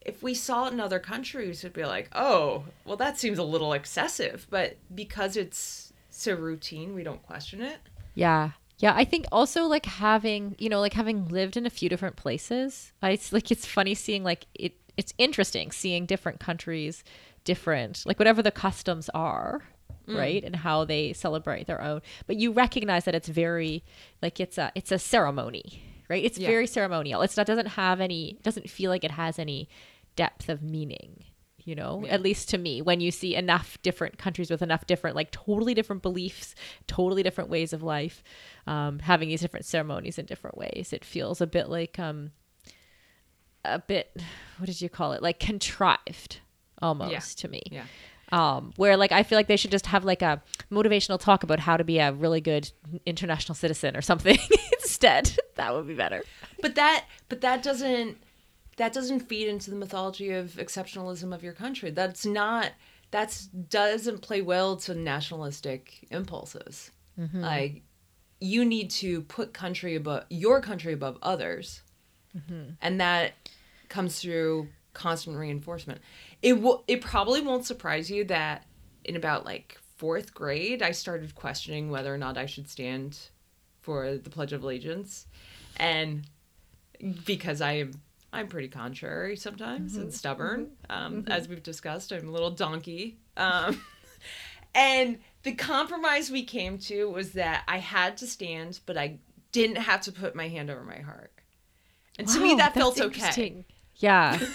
[0.00, 3.42] if we saw it in other countries, it'd be like, oh, well, that seems a
[3.42, 4.46] little excessive.
[4.48, 5.85] But because it's
[6.18, 7.78] so routine, we don't question it.
[8.14, 8.50] Yeah.
[8.78, 12.16] Yeah, I think also like having, you know, like having lived in a few different
[12.16, 17.02] places, I it's like it's funny seeing like it it's interesting seeing different countries
[17.44, 19.62] different, like whatever the customs are,
[20.06, 20.18] mm.
[20.18, 20.44] right?
[20.44, 22.02] And how they celebrate their own.
[22.26, 23.82] But you recognize that it's very
[24.20, 26.22] like it's a it's a ceremony, right?
[26.22, 26.48] It's yeah.
[26.48, 27.22] very ceremonial.
[27.22, 29.70] It's not doesn't have any doesn't feel like it has any
[30.16, 31.24] depth of meaning
[31.66, 32.12] you know yeah.
[32.12, 35.74] at least to me when you see enough different countries with enough different like totally
[35.74, 36.54] different beliefs
[36.86, 38.22] totally different ways of life
[38.66, 42.30] um, having these different ceremonies in different ways it feels a bit like um
[43.64, 44.16] a bit
[44.58, 46.40] what did you call it like contrived
[46.80, 47.42] almost yeah.
[47.42, 47.84] to me yeah
[48.32, 51.60] um, where like I feel like they should just have like a motivational talk about
[51.60, 52.70] how to be a really good
[53.04, 54.36] international citizen or something
[54.72, 55.38] instead.
[55.54, 56.24] That would be better.
[56.60, 58.18] But that but that doesn't
[58.76, 61.90] that doesn't feed into the mythology of exceptionalism of your country.
[61.90, 62.72] That's not
[63.10, 66.90] that's doesn't play well to nationalistic impulses.
[67.18, 67.40] Mm-hmm.
[67.40, 67.82] Like
[68.40, 71.82] you need to put country above your country above others,
[72.36, 72.70] mm-hmm.
[72.82, 73.32] and that
[73.88, 76.00] comes through constant reinforcement.
[76.42, 76.84] It will.
[76.86, 78.66] It probably won't surprise you that
[79.04, 83.18] in about like fourth grade, I started questioning whether or not I should stand
[83.80, 85.26] for the Pledge of Allegiance,
[85.78, 86.26] and
[87.24, 87.92] because I am
[88.36, 90.02] I'm pretty contrary sometimes mm-hmm.
[90.02, 90.66] and stubborn.
[90.88, 91.04] Mm-hmm.
[91.04, 91.32] Um, mm-hmm.
[91.32, 93.18] As we've discussed, I'm a little donkey.
[93.36, 93.80] Um,
[94.74, 99.18] and the compromise we came to was that I had to stand, but I
[99.52, 101.32] didn't have to put my hand over my heart.
[102.18, 103.64] And wow, to me, that felt okay.
[103.96, 104.38] Yeah.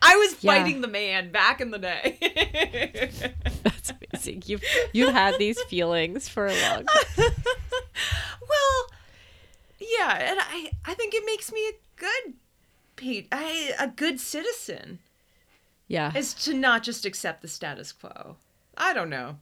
[0.00, 2.18] I was fighting the man back in the day.
[3.62, 4.44] that's amazing.
[4.46, 4.62] You've
[4.92, 7.16] you've had these feelings for a long time.
[7.18, 8.86] well,
[9.78, 12.34] yeah, and I I think it makes me a good
[12.96, 15.00] Pete, I a good citizen.
[15.88, 16.12] Yeah.
[16.14, 18.36] Is to not just accept the status quo.
[18.76, 19.38] I don't know.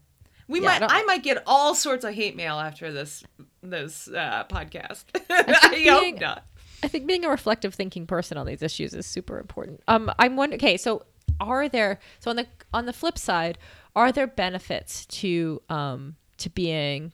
[0.48, 3.22] We yeah, might I, I, might get all sorts of hate mail after this
[3.62, 5.04] this uh, podcast.
[5.30, 6.46] I, I being, hope not.
[6.82, 9.82] I think being a reflective thinking person on these issues is super important.
[9.88, 11.04] Um I'm wondering okay, so
[11.40, 13.56] are there so on the on the flip side,
[13.94, 17.12] are there benefits to um to being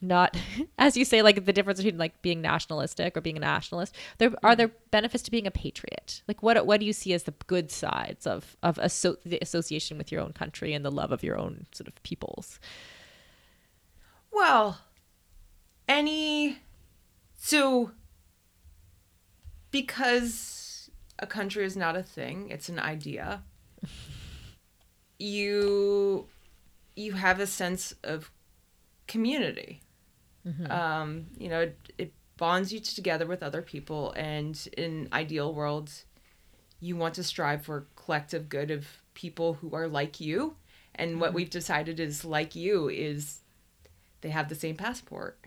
[0.00, 0.36] not
[0.78, 4.32] as you say like the difference between like being nationalistic or being a nationalist there
[4.42, 4.56] are mm.
[4.56, 6.22] there benefits to being a patriot?
[6.28, 9.98] Like what what do you see as the good sides of of asso- the association
[9.98, 12.58] with your own country and the love of your own sort of peoples?
[14.32, 14.78] Well
[15.88, 16.58] any
[17.36, 17.90] so
[19.70, 23.42] because a country is not a thing it's an idea
[25.18, 26.26] you
[26.96, 28.30] you have a sense of
[29.06, 29.80] community
[30.46, 30.70] Mm-hmm.
[30.70, 36.04] Um, you know, it, it bonds you together with other people, and in ideal worlds,
[36.80, 40.56] you want to strive for collective good of people who are like you.
[40.94, 41.20] And mm-hmm.
[41.20, 43.40] what we've decided is like you is
[44.22, 45.38] they have the same passport.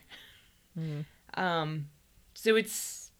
[0.79, 1.01] Mm-hmm.
[1.39, 1.87] Um,
[2.33, 3.11] so it's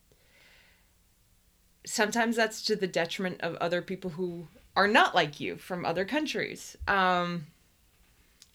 [1.86, 6.06] sometimes that's to the detriment of other people who are not like you from other
[6.06, 6.78] countries.
[6.88, 7.48] Um,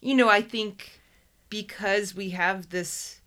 [0.01, 0.98] you know, I think
[1.51, 3.21] because we have this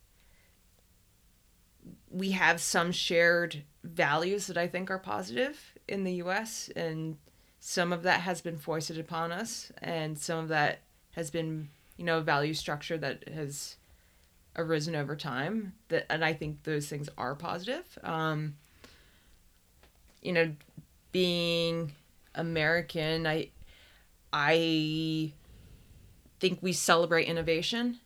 [2.09, 7.17] we have some shared values that I think are positive in the US and
[7.59, 10.79] some of that has been foisted upon us and some of that
[11.11, 13.77] has been you know a value structure that has
[14.55, 17.97] arisen over time that and I think those things are positive.
[18.03, 18.55] Um
[20.21, 20.53] you know
[21.11, 21.93] being
[22.35, 23.49] American I
[24.33, 25.33] I
[26.39, 27.99] think we celebrate innovation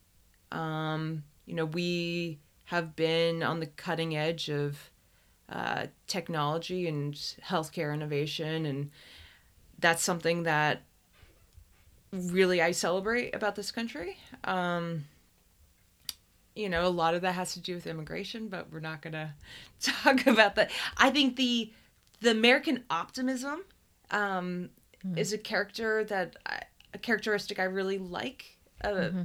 [0.55, 4.89] um, you know, we have been on the cutting edge of
[5.49, 8.89] uh, technology and healthcare innovation, and
[9.79, 10.81] that's something that
[12.11, 14.17] really I celebrate about this country.
[14.45, 15.05] Um,
[16.55, 19.35] you know, a lot of that has to do with immigration, but we're not gonna
[19.81, 20.71] talk about that.
[20.97, 21.71] I think the
[22.21, 23.61] the American optimism
[24.09, 24.69] um,
[25.05, 25.17] mm-hmm.
[25.17, 26.61] is a character that I,
[26.93, 28.57] a characteristic I really like.
[28.83, 29.21] Uh, mm-hmm.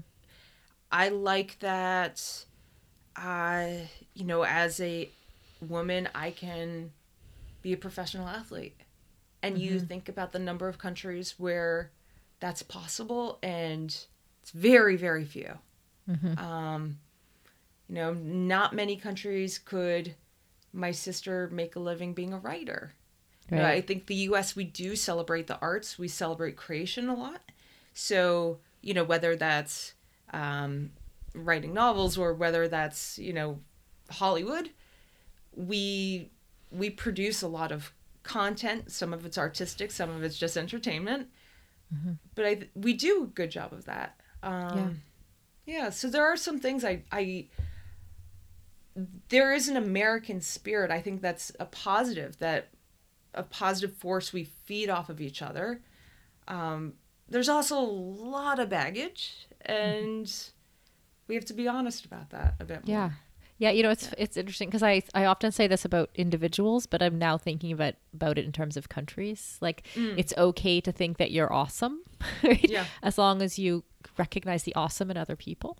[0.93, 2.45] I like that
[3.17, 3.67] uh,
[4.15, 5.09] you know, as a
[5.67, 6.93] woman, I can
[7.63, 8.77] be a professional athlete.
[9.43, 9.65] And mm-hmm.
[9.65, 11.91] you think about the number of countries where
[12.41, 13.87] that's possible, and
[14.43, 15.59] it's very, very few.
[16.09, 16.39] Mm-hmm.
[16.39, 16.99] Um,
[17.89, 20.15] you know, not many countries could
[20.73, 22.95] my sister make a living being a writer.
[23.51, 23.57] Right.
[23.57, 27.15] You know, I think the US, we do celebrate the arts, we celebrate creation a
[27.15, 27.41] lot.
[27.93, 29.95] So, you know, whether that's
[30.33, 30.91] um,
[31.35, 33.61] writing novels or whether that's, you know,
[34.11, 34.71] Hollywood,
[35.55, 36.31] we
[36.71, 38.91] we produce a lot of content.
[38.93, 41.29] Some of it's artistic, some of it's just entertainment.
[41.95, 42.13] Mm-hmm.
[42.35, 44.21] But I we do a good job of that.
[44.43, 45.01] Um,
[45.67, 45.83] yeah.
[45.85, 45.91] yeah.
[45.91, 47.49] So there are some things I I
[49.29, 50.91] there is an American spirit.
[50.91, 52.69] I think that's a positive that
[53.35, 55.81] a positive force we feed off of each other.
[56.49, 56.95] Um,
[57.29, 60.51] there's also a lot of baggage, and
[61.29, 62.97] we have to be honest about that a bit more.
[62.97, 63.11] Yeah.
[63.59, 64.15] Yeah, you know it's yeah.
[64.17, 67.95] it's interesting because I I often say this about individuals, but I'm now thinking about
[68.15, 69.59] about it in terms of countries.
[69.61, 70.15] Like mm.
[70.17, 72.01] it's okay to think that you're awesome,
[72.43, 72.69] right?
[72.69, 72.87] Yeah.
[73.03, 73.85] As long as you
[74.17, 75.77] recognize the awesome in other people,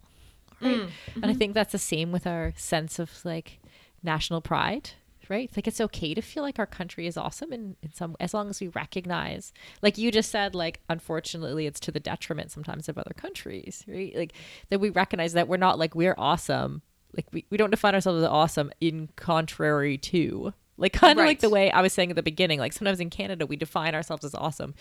[0.61, 0.77] right?
[0.77, 0.81] Mm.
[0.81, 1.13] Mm-hmm.
[1.15, 1.39] And I mm-hmm.
[1.39, 3.61] think that's the same with our sense of like
[4.03, 4.91] national pride
[5.31, 5.51] right?
[5.57, 8.51] Like it's okay to feel like our country is awesome in, in some as long
[8.51, 12.99] as we recognize, like you just said, like unfortunately it's to the detriment sometimes of
[12.99, 14.15] other countries, right?
[14.15, 14.33] Like
[14.69, 16.83] that we recognize that we're not like we're awesome.
[17.17, 21.29] Like we, we don't define ourselves as awesome in contrary to like kind of right.
[21.29, 22.59] like the way I was saying at the beginning.
[22.59, 24.75] Like sometimes in Canada we define ourselves as awesome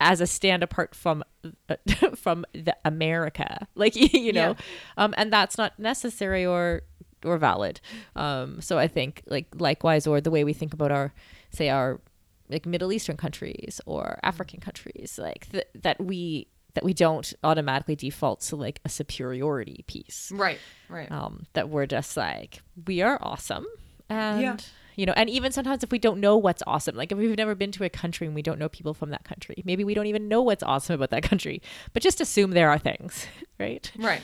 [0.00, 1.24] as a stand apart from
[1.68, 1.76] uh,
[2.16, 3.66] from the America.
[3.74, 5.04] Like you know, yeah.
[5.04, 6.82] um, and that's not necessary or
[7.24, 7.80] or valid.
[8.16, 11.12] Um, so I think like likewise, or the way we think about our,
[11.50, 12.00] say our
[12.48, 17.96] like Middle Eastern countries or African countries, like th- that we that we don't automatically
[17.96, 20.30] default to like a superiority piece.
[20.34, 20.58] Right.
[20.88, 21.10] Right.
[21.10, 23.66] Um, that we're just like we are awesome
[24.08, 24.40] and.
[24.42, 24.56] Yeah.
[24.96, 27.54] You know, and even sometimes if we don't know what's awesome, like if we've never
[27.54, 30.06] been to a country and we don't know people from that country, maybe we don't
[30.06, 33.24] even know what's awesome about that country, but just assume there are things,
[33.60, 33.92] right?
[33.96, 34.20] Right.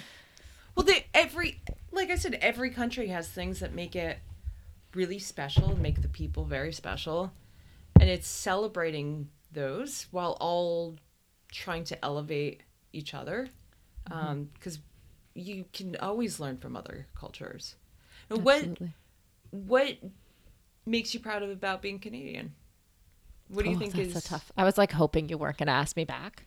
[0.74, 1.60] Well, they, every
[1.94, 4.18] like I said, every country has things that make it
[4.94, 7.32] really special, make the people very special,
[8.00, 10.96] and it's celebrating those while all
[11.50, 13.48] trying to elevate each other,
[14.04, 14.76] because mm-hmm.
[14.76, 14.82] um,
[15.34, 17.76] you can always learn from other cultures.
[18.28, 18.78] What
[19.50, 19.98] what
[20.86, 22.54] makes you proud of about being Canadian?
[23.48, 24.50] What do you oh, think is so tough?
[24.56, 26.46] I was like hoping you weren't going to ask me back.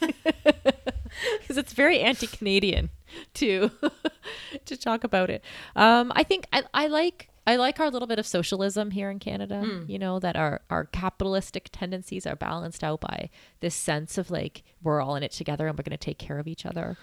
[1.40, 2.90] because it's very anti-Canadian
[3.34, 3.70] to
[4.64, 5.44] to talk about it.
[5.76, 9.18] Um, I think I, I like I like our little bit of socialism here in
[9.18, 9.62] Canada.
[9.64, 9.88] Mm.
[9.88, 14.62] You know that our our capitalistic tendencies are balanced out by this sense of like
[14.82, 16.96] we're all in it together and we're going to take care of each other.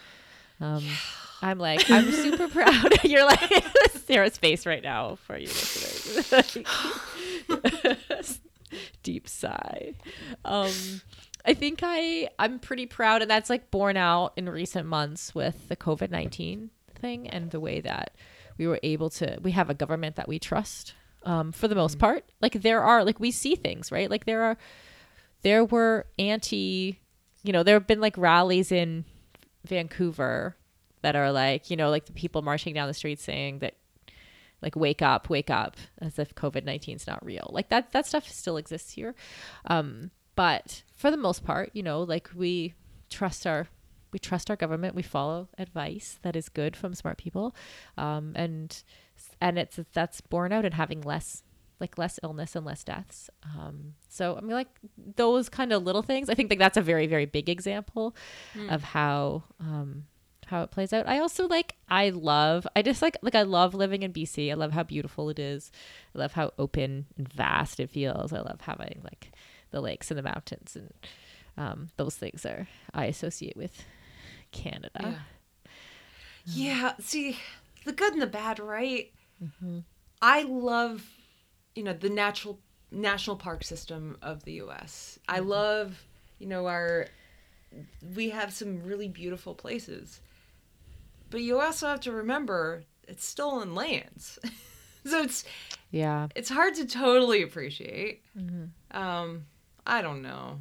[0.62, 0.84] Um,
[1.42, 3.04] I'm like I'm super proud.
[3.04, 3.40] You're like
[4.06, 6.30] Sarah's face right now for you listeners.
[9.04, 9.94] Deep sigh.
[10.46, 10.72] Um,
[11.46, 15.68] I think I I'm pretty proud, and that's like borne out in recent months with
[15.70, 18.16] the COVID nineteen thing and the way that
[18.58, 19.40] we were able to.
[19.42, 22.02] We have a government that we trust um, for the most mm-hmm.
[22.02, 22.32] part.
[22.42, 24.10] Like there are like we see things right.
[24.10, 24.58] Like there are
[25.42, 27.00] there were anti,
[27.44, 29.06] you know, there have been like rallies in
[29.66, 30.58] Vancouver
[31.02, 33.76] that are like you know like the people marching down the street saying that
[34.62, 38.28] like wake up wake up as if covid-19 is not real like that that stuff
[38.28, 39.16] still exists here
[39.66, 42.74] um but for the most part, you know, like we
[43.10, 43.68] trust our
[44.14, 44.96] we trust our government.
[44.96, 47.54] We follow advice that is good from smart people,
[47.98, 48.82] um, and
[49.42, 51.44] and it's that's borne out in having less
[51.82, 53.30] like less illness and less deaths.
[53.44, 54.70] Um, so I mean, like
[55.18, 56.30] those kind of little things.
[56.30, 58.16] I think like that's a very very big example
[58.56, 58.74] mm.
[58.74, 60.06] of how um,
[60.46, 61.06] how it plays out.
[61.06, 64.52] I also like I love I just like like I love living in BC.
[64.52, 65.70] I love how beautiful it is.
[66.16, 68.32] I love how open and vast it feels.
[68.32, 69.34] I love having like
[69.72, 70.94] the lakes and the mountains and
[71.58, 73.84] um, those things are I associate with
[74.52, 75.22] Canada.
[76.46, 76.74] Yeah.
[76.74, 76.94] yeah.
[77.00, 77.38] See,
[77.86, 79.12] the good and the bad, right?
[79.44, 79.80] Mm-hmm.
[80.22, 81.06] I love,
[81.76, 82.60] you know, the natural
[82.92, 85.20] national park system of the U.S.
[85.22, 85.36] Mm-hmm.
[85.36, 86.06] I love,
[86.40, 87.08] you know, our
[88.16, 90.22] we have some really beautiful places,
[91.30, 94.40] but you also have to remember it's stolen lands,
[95.06, 95.44] so it's
[95.92, 98.24] yeah, it's hard to totally appreciate.
[98.38, 98.98] Mm-hmm.
[98.98, 99.46] Um,
[99.90, 100.60] I don't know.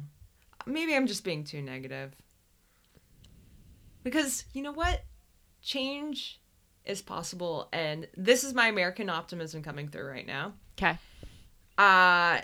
[0.65, 2.13] Maybe I'm just being too negative.
[4.03, 5.03] Because you know what?
[5.61, 6.41] Change
[6.83, 10.53] is possible and this is my American optimism coming through right now.
[10.77, 10.97] Okay.
[11.77, 12.41] Uh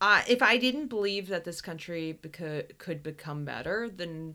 [0.00, 4.34] uh, if I didn't believe that this country beca- could become better, then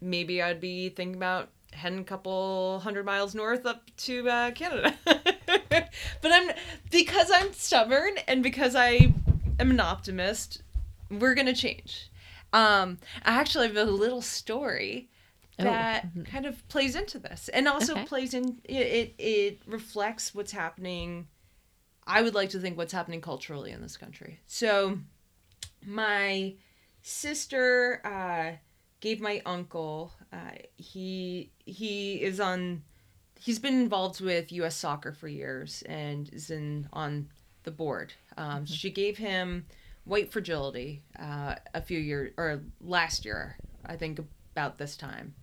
[0.00, 4.94] maybe I'd be thinking about heading a couple hundred miles north up to uh, Canada.
[5.04, 5.90] but
[6.24, 6.52] I'm
[6.92, 9.12] because I'm stubborn and because I
[9.58, 10.62] am an optimist.
[11.10, 12.10] We're gonna change.
[12.52, 15.10] Um, I actually have a little story
[15.60, 16.24] Oh, that mhm.
[16.26, 18.04] kind of plays into this, and also Okay.
[18.06, 19.14] plays in it, it.
[19.18, 21.28] It reflects what's happening.
[22.06, 24.40] I would like to think what's happening culturally in this country.
[24.46, 24.98] So,
[25.86, 26.54] my
[27.02, 28.56] sister uh,
[29.00, 30.12] gave my uncle.
[30.32, 32.82] Uh, he he is on.
[33.40, 34.76] He's been involved with U.S.
[34.76, 37.28] soccer for years and is in on
[37.64, 38.12] the board.
[38.36, 39.66] Um, She gave him
[40.04, 44.20] white fragility uh, a few years or last year, I think
[44.54, 45.34] about this time,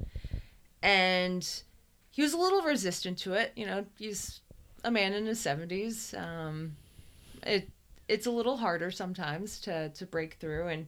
[0.82, 1.48] and
[2.10, 3.52] he was a little resistant to it.
[3.56, 4.42] You know, he's
[4.84, 6.14] a man in his seventies.
[6.18, 6.76] Um,
[7.44, 7.70] it
[8.08, 10.88] it's a little harder sometimes to to break through and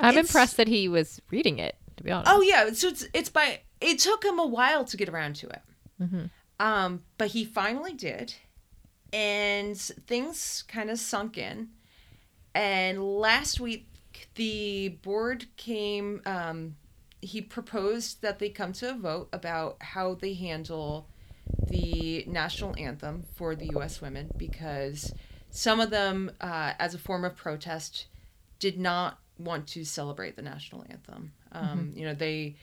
[0.00, 1.76] I'm impressed that he was reading it.
[1.96, 2.30] To be honest.
[2.32, 5.48] Oh yeah, so it's it's by it took him a while to get around to
[5.48, 5.62] it.
[6.00, 6.30] Mhm.
[6.58, 8.34] Um, but he finally did,
[9.12, 11.68] and things kind of sunk in.
[12.54, 13.86] And last week,
[14.34, 16.22] the board came.
[16.26, 16.76] Um,
[17.20, 21.06] he proposed that they come to a vote about how they handle
[21.68, 24.00] the national anthem for the U.S.
[24.00, 25.12] women because
[25.50, 28.06] some of them, uh, as a form of protest,
[28.58, 31.32] did not want to celebrate the national anthem.
[31.52, 32.56] Um, You know, they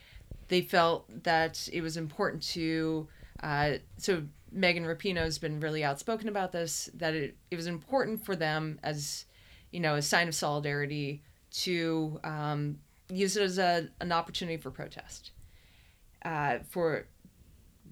[0.47, 3.07] they felt that it was important to.
[3.41, 6.89] Uh, so Megan Rapinoe has been really outspoken about this.
[6.93, 9.25] That it, it was important for them as,
[9.71, 12.79] you know, a sign of solidarity to um,
[13.09, 15.31] use it as a, an opportunity for protest,
[16.23, 17.07] uh, for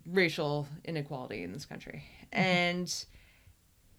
[0.05, 2.03] racial inequality in this country.
[2.31, 2.93] And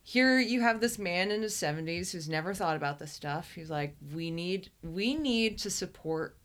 [0.02, 3.52] here you have this man in his 70s who's never thought about this stuff.
[3.54, 6.36] He's like, we need we need to support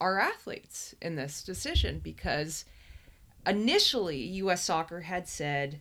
[0.00, 2.64] our athletes in this decision because
[3.46, 4.64] initially U.S.
[4.64, 5.80] Soccer had said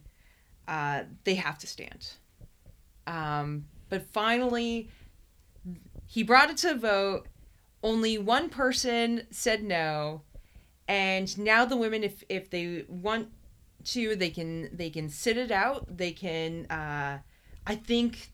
[0.67, 2.13] uh, they have to stand,
[3.07, 4.89] um, but finally
[6.07, 7.27] he brought it to a vote.
[7.83, 10.21] Only one person said no,
[10.87, 13.29] and now the women, if if they want
[13.85, 15.97] to, they can they can sit it out.
[15.97, 16.65] They can.
[16.67, 17.19] Uh,
[17.67, 18.31] I think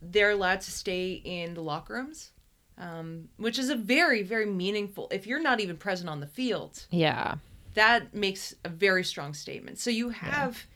[0.00, 2.30] they're allowed to stay in the locker rooms,
[2.78, 5.08] um, which is a very very meaningful.
[5.10, 7.36] If you're not even present on the field, Yeah.
[7.74, 9.78] That makes a very strong statement.
[9.78, 10.66] So you have,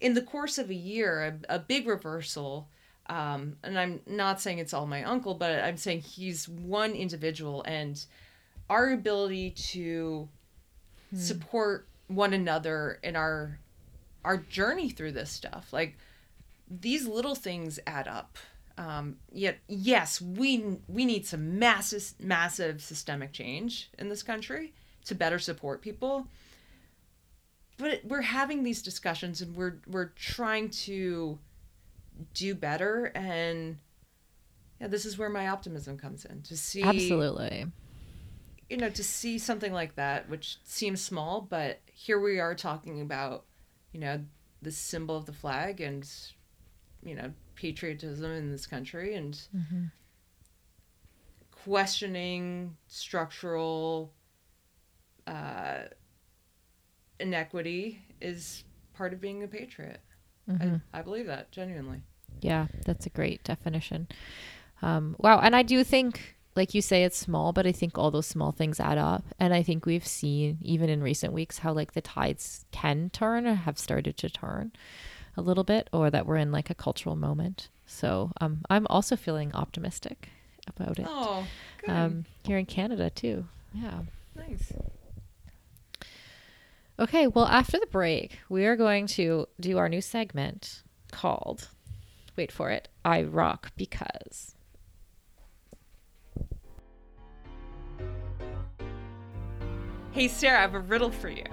[0.00, 2.68] in the course of a year, a, a big reversal.
[3.06, 7.62] Um, and I'm not saying it's all my uncle, but I'm saying he's one individual,
[7.62, 8.04] and
[8.68, 10.28] our ability to
[11.14, 13.60] support one another in our
[14.24, 15.96] our journey through this stuff, like
[16.70, 18.36] these little things add up.
[18.76, 24.74] Um, yet, yes, we we need some massive massive systemic change in this country
[25.08, 26.26] to better support people.
[27.76, 31.38] But we're having these discussions and we're we're trying to
[32.34, 33.12] do better.
[33.14, 33.78] And
[34.80, 37.66] yeah this is where my optimism comes in to see Absolutely.
[38.68, 43.00] you know to see something like that which seems small but here we are talking
[43.00, 43.44] about
[43.92, 44.20] you know
[44.62, 46.08] the symbol of the flag and
[47.02, 49.84] you know patriotism in this country and mm-hmm.
[51.64, 54.12] questioning structural
[55.28, 55.88] uh,
[57.20, 58.64] inequity is
[58.94, 60.00] part of being a patriot.
[60.48, 62.00] I, I believe that genuinely.
[62.40, 64.08] Yeah, that's a great definition.
[64.80, 65.40] Um, wow.
[65.40, 68.52] And I do think, like you say, it's small, but I think all those small
[68.52, 69.24] things add up.
[69.38, 73.46] And I think we've seen, even in recent weeks, how like the tides can turn
[73.46, 74.72] or have started to turn
[75.36, 77.68] a little bit, or that we're in like a cultural moment.
[77.86, 80.30] So um, I'm also feeling optimistic
[80.66, 81.06] about it.
[81.08, 81.46] Oh,
[81.80, 81.90] good.
[81.90, 83.46] um, here in Canada, too.
[83.74, 84.00] Yeah.
[84.34, 84.72] nice.
[87.00, 90.82] Okay, well, after the break, we are going to do our new segment
[91.12, 91.68] called,
[92.36, 94.56] wait for it, I Rock Because.
[100.10, 101.44] Hey, Sarah, I have a riddle for you.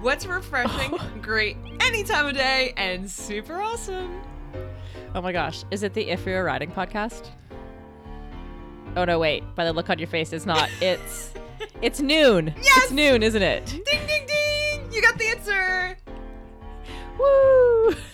[0.00, 4.22] What's refreshing, great any time of day, and super awesome?
[5.14, 7.28] Oh my gosh, is it the If We Were Riding podcast?
[8.96, 10.70] Oh no, wait, by the look on your face, it's not.
[10.80, 11.34] It's
[11.82, 12.54] it's Nuun.
[12.56, 12.84] Yes!
[12.84, 13.66] It's Nuun, isn't it?
[13.66, 14.07] Ding!
[15.48, 15.96] Answer.
[17.18, 17.94] Woo!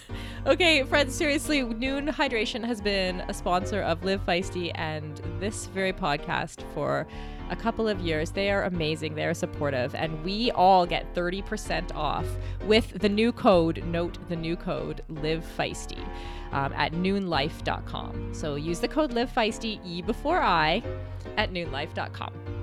[0.47, 5.91] Okay, friends, seriously, Nuun Hydration has been a sponsor of Live Feisty and this very
[5.91, 7.07] podcast for
[7.49, 8.31] a couple of years.
[8.31, 12.27] They are amazing, they are supportive, and we all get 30% off
[12.67, 16.07] with the new code, note the new code, Live Feisty,
[16.53, 18.35] um, at nuunlife.com.
[18.35, 20.83] So use the code Live Feisty, E before I,
[21.39, 22.54] at nuunlife.com.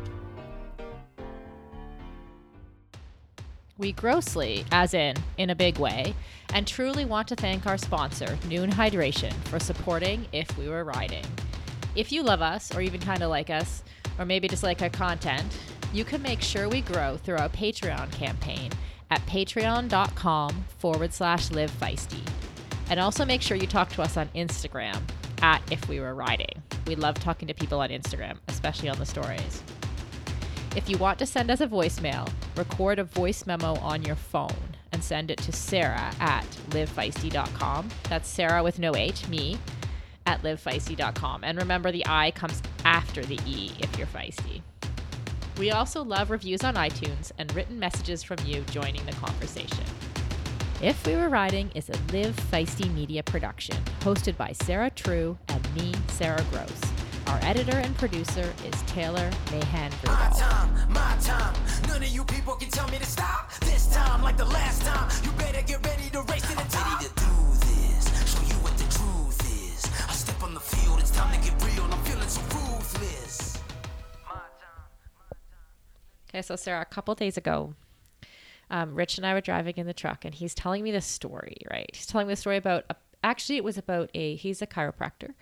[3.77, 6.13] We grossly, as in, in a big way,
[6.53, 11.25] and truly want to thank our sponsor, Nuun Hydration, for supporting If We Were Riding.
[11.95, 13.83] If you love us, or even kind of like us,
[14.19, 15.57] or maybe just like our content,
[15.93, 18.71] you can make sure we grow through our Patreon campaign
[19.09, 22.25] at patreon.com forward slash live feisty.
[22.89, 25.01] And also make sure you talk to us on Instagram
[25.41, 26.61] at If We Were Riding.
[26.87, 29.63] We love talking to people on Instagram, especially on the stories.
[30.73, 34.75] If you want to send us a voicemail, record a voice memo on your phone
[34.93, 37.89] and send it to Sara at livefeisty.com.
[38.09, 39.57] That's Sara with no H, me,
[40.25, 41.43] at livefeisty.com.
[41.43, 44.61] And remember, the I comes after the E if you're feisty.
[45.57, 49.83] We also love reviews on iTunes and written messages from you joining the conversation.
[50.81, 55.75] If We Were Riding is a Live Feisty media production hosted by Sarah True and
[55.75, 57.00] me, Sarah Gross.
[57.27, 61.55] Our editor and producer is Taylor Mahan My time, my time.
[61.87, 63.51] None of you people can tell me to stop.
[63.61, 67.01] This time, like the last time, you better get ready to race to the top.
[67.01, 69.39] Ready to do this, show you what the truth
[69.73, 69.85] is.
[70.09, 71.83] I step on the field, it's time to get real.
[71.85, 73.59] I'm feeling so ruthless.
[76.29, 77.75] Okay, so Sarah, a couple days ago,
[78.69, 81.57] um, Rich and I were driving in the truck, and he's telling me this story.
[81.69, 81.89] Right?
[81.93, 82.85] He's telling me the story about.
[82.89, 84.35] A, actually, it was about a.
[84.35, 85.33] He's a chiropractor.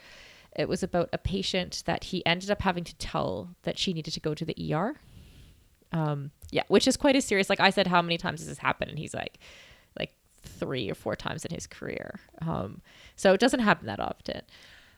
[0.60, 4.14] It was about a patient that he ended up having to tell that she needed
[4.14, 4.96] to go to the ER.
[5.92, 7.50] Um, yeah, which is quite a serious.
[7.50, 8.90] Like I said, how many times has this happened?
[8.92, 9.40] And he's like,
[9.98, 12.20] like three or four times in his career.
[12.46, 12.82] Um,
[13.16, 14.42] so it doesn't happen that often.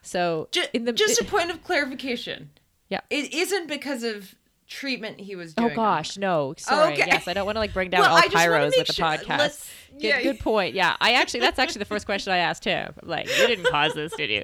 [0.01, 2.49] So Ju- in the just a point of clarification.
[2.89, 3.01] Yeah.
[3.09, 4.34] It isn't because of
[4.68, 5.72] treatment he was doing.
[5.72, 6.55] Oh gosh, no.
[6.57, 6.93] Sorry.
[6.93, 7.03] Okay.
[7.07, 9.70] Yes, I don't want to like bring down Well, all pyros with the sure- podcast.
[9.93, 10.22] Good, yeah.
[10.24, 10.74] good point.
[10.74, 12.93] Yeah, I actually that's actually the first question I asked him.
[13.01, 14.43] I'm Like, you didn't cause this, did you?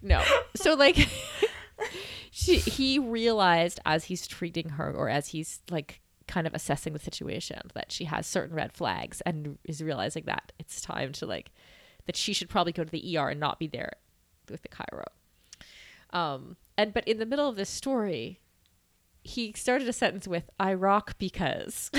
[0.00, 0.22] No.
[0.54, 0.96] So like,
[2.30, 6.98] she, he realized as he's treating her, or as he's like kind of assessing the
[6.98, 11.50] situation, that she has certain red flags, and is realizing that it's time to like
[12.06, 13.92] that she should probably go to the ER and not be there
[14.48, 15.04] with the chiro.
[16.12, 18.40] Um, and but in the middle of this story,
[19.22, 21.90] he started a sentence with "I rock because,"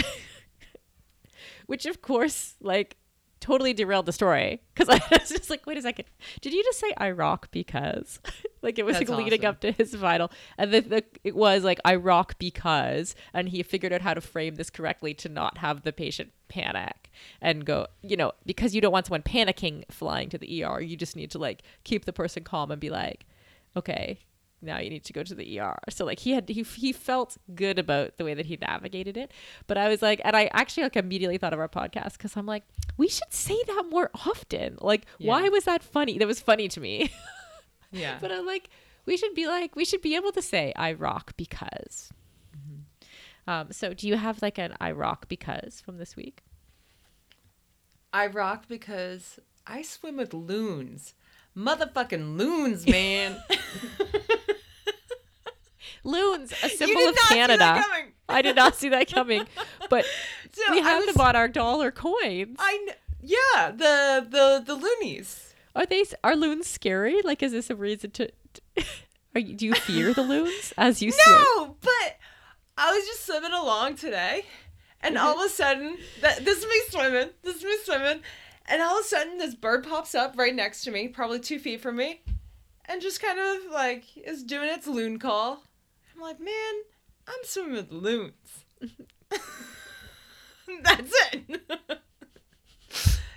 [1.65, 2.97] which of course, like,
[3.43, 6.05] totally derailed the story because I was just like, "Wait a second,
[6.41, 8.19] did you just say I rock because?"
[8.61, 9.49] like it was That's like leading awesome.
[9.49, 13.61] up to his final, and the, the it was like I rock because, and he
[13.61, 17.87] figured out how to frame this correctly to not have the patient panic and go,
[18.01, 20.79] you know, because you don't want someone panicking flying to the ER.
[20.81, 23.25] You just need to like keep the person calm and be like,
[23.75, 24.19] okay,
[24.63, 25.77] now you need to go to the ER.
[25.89, 29.31] So like he had he he felt good about the way that he navigated it.
[29.67, 32.45] But I was like, and I actually like immediately thought of our podcast because I'm
[32.45, 32.63] like,
[32.97, 34.77] we should say that more often.
[34.81, 36.17] Like, why was that funny?
[36.17, 37.11] That was funny to me.
[37.95, 38.17] Yeah.
[38.19, 38.71] but I'm like,
[39.05, 42.09] we should be like, we should be able to say I rock because.
[43.47, 46.41] Um, so do you have like an I rock because from this week?
[48.11, 51.13] I rock because I swim with loons.
[51.55, 53.37] Motherfucking loons, man.
[56.03, 57.83] Loons, a symbol of not see that Canada.
[58.29, 59.45] I did not see that coming,
[59.89, 60.05] but
[60.51, 62.55] So we have was- them on our dollar coins.
[62.59, 65.53] I kn- yeah, the the the loonies.
[65.75, 67.21] Are they are loons scary?
[67.23, 68.27] Like, is this a reason to?
[68.75, 68.83] to-
[69.35, 71.35] are you, do you fear the loons as you swim?
[71.35, 72.17] No, but
[72.77, 74.45] I was just swimming along today,
[75.01, 77.29] and all of a sudden, that this is me swimming.
[77.43, 78.21] This is me swimming,
[78.67, 81.59] and all of a sudden, this bird pops up right next to me, probably two
[81.59, 82.21] feet from me,
[82.85, 85.63] and just kind of like is doing its loon call.
[86.15, 86.73] I'm like, man,
[87.27, 88.65] I'm swimming with loons.
[90.83, 91.61] that's it.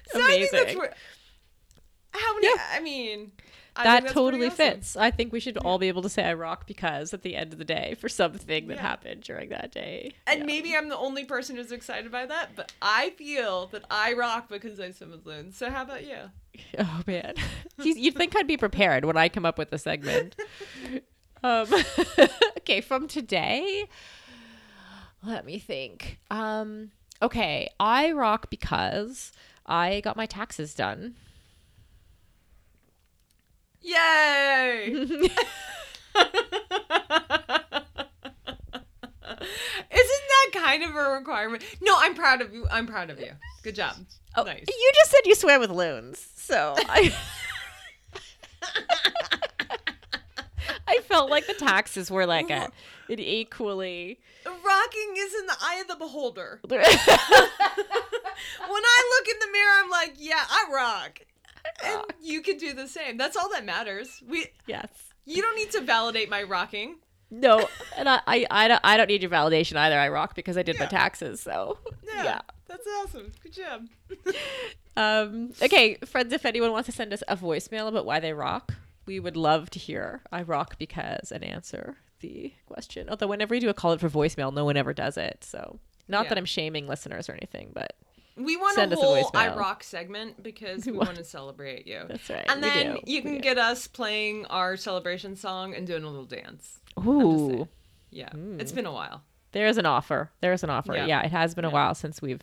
[0.07, 0.79] so I think that's Amazing.
[0.79, 0.95] where.
[2.13, 2.47] How many?
[2.49, 2.63] Yeah.
[2.73, 3.33] I mean,
[3.77, 4.57] I that totally awesome.
[4.57, 4.97] fits.
[4.97, 7.53] I think we should all be able to say I rock because at the end
[7.53, 8.81] of the day for something that Yeah.
[8.81, 10.13] happened during that day.
[10.27, 10.47] And Yeah.
[10.47, 14.49] maybe I'm the only person who's excited by that, but I feel that I rock
[14.49, 15.57] because I swim with loons.
[15.59, 16.31] So how about you?
[16.79, 17.35] Oh man,
[17.83, 20.37] you'd think I'd be prepared when I come up with the segment.
[21.47, 21.69] Um,
[22.59, 23.85] okay, from today,
[25.23, 26.19] let me think.
[26.31, 26.91] Um,
[27.23, 29.33] okay, I rock because
[29.65, 31.15] I got my taxes done.
[33.81, 34.89] Yay!
[34.91, 35.31] Isn't
[39.93, 41.63] that kind of a requirement?
[41.81, 42.67] No, I'm proud of you.
[42.71, 43.31] I'm proud of you.
[43.63, 43.95] Good job.
[44.35, 44.65] Oh, nice.
[44.67, 47.15] You just said you swam with loons, so I.
[50.89, 52.71] I felt like the taxes were like a,
[53.09, 54.21] an equally.
[54.45, 56.61] Rocking is in the eye of the beholder.
[58.69, 61.21] When I look in the mirror, I'm like, yeah, I rock.
[61.83, 62.15] And rock.
[62.21, 63.17] you can do the same.
[63.17, 64.23] That's all that matters.
[64.29, 64.89] We yes.
[65.25, 66.97] you don't need to validate my rocking.
[67.31, 67.67] No,
[67.97, 69.99] and I, I, I, don't, I don't need your validation either.
[69.99, 72.25] I rock because I did my taxes, so Yeah.
[72.25, 72.41] yeah.
[72.69, 73.33] That's That's awesome.
[73.43, 73.89] Good job.
[74.97, 78.75] Um, okay, friends, if anyone wants to send us a voicemail about why they rock,
[79.07, 83.09] we would love to hear I rock because and answer the question.
[83.09, 85.39] Although whenever we do a call it for voicemail, no one ever does it.
[85.45, 85.79] So
[86.09, 86.29] not Yeah.
[86.31, 87.95] that I'm shaming listeners or anything, but
[88.37, 89.57] We want Send a whole I voicemail.
[89.57, 92.03] rock segment because we want- want to celebrate you.
[92.07, 95.87] That's right, And we then you we can get us playing our celebration song and
[95.87, 96.81] doing a little dance.
[96.99, 97.67] ooh.
[98.11, 98.29] Yeah,
[98.59, 98.77] it's hmm.
[98.77, 99.23] been a while.
[99.53, 100.31] there's an offer.
[100.41, 100.95] There's an offer.
[100.95, 101.07] Yeah.
[101.07, 102.43] Yeah, it has been a while since we've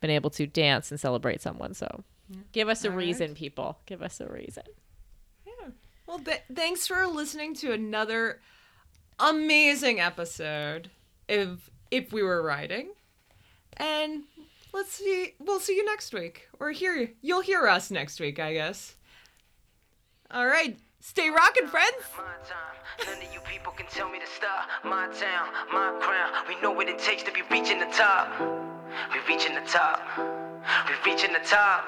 [0.00, 1.72] been able to dance and celebrate someone.
[1.74, 2.02] So
[2.52, 2.98] give us a All right.
[3.06, 3.78] reason, people.
[3.86, 4.64] Give us a reason.
[6.08, 8.40] Well, th- thanks for listening to another
[9.20, 10.88] amazing episode
[11.28, 12.92] of If We Were Riding.
[13.76, 14.22] And
[14.72, 16.48] let's see, we'll see you next week.
[16.58, 18.96] Or hear you'll hear us next week, I guess.
[20.30, 20.78] All right.
[21.00, 21.92] Stay rocking, friends.
[22.16, 23.06] My time.
[23.06, 24.66] None of you people can tell me to stop.
[24.84, 26.32] My town, my crown.
[26.48, 28.32] We know what it takes to be reaching the top.
[29.12, 30.00] We reaching the top.
[30.16, 31.84] We reaching the top.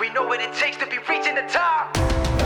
[0.00, 2.43] We know what it takes to be reaching the top.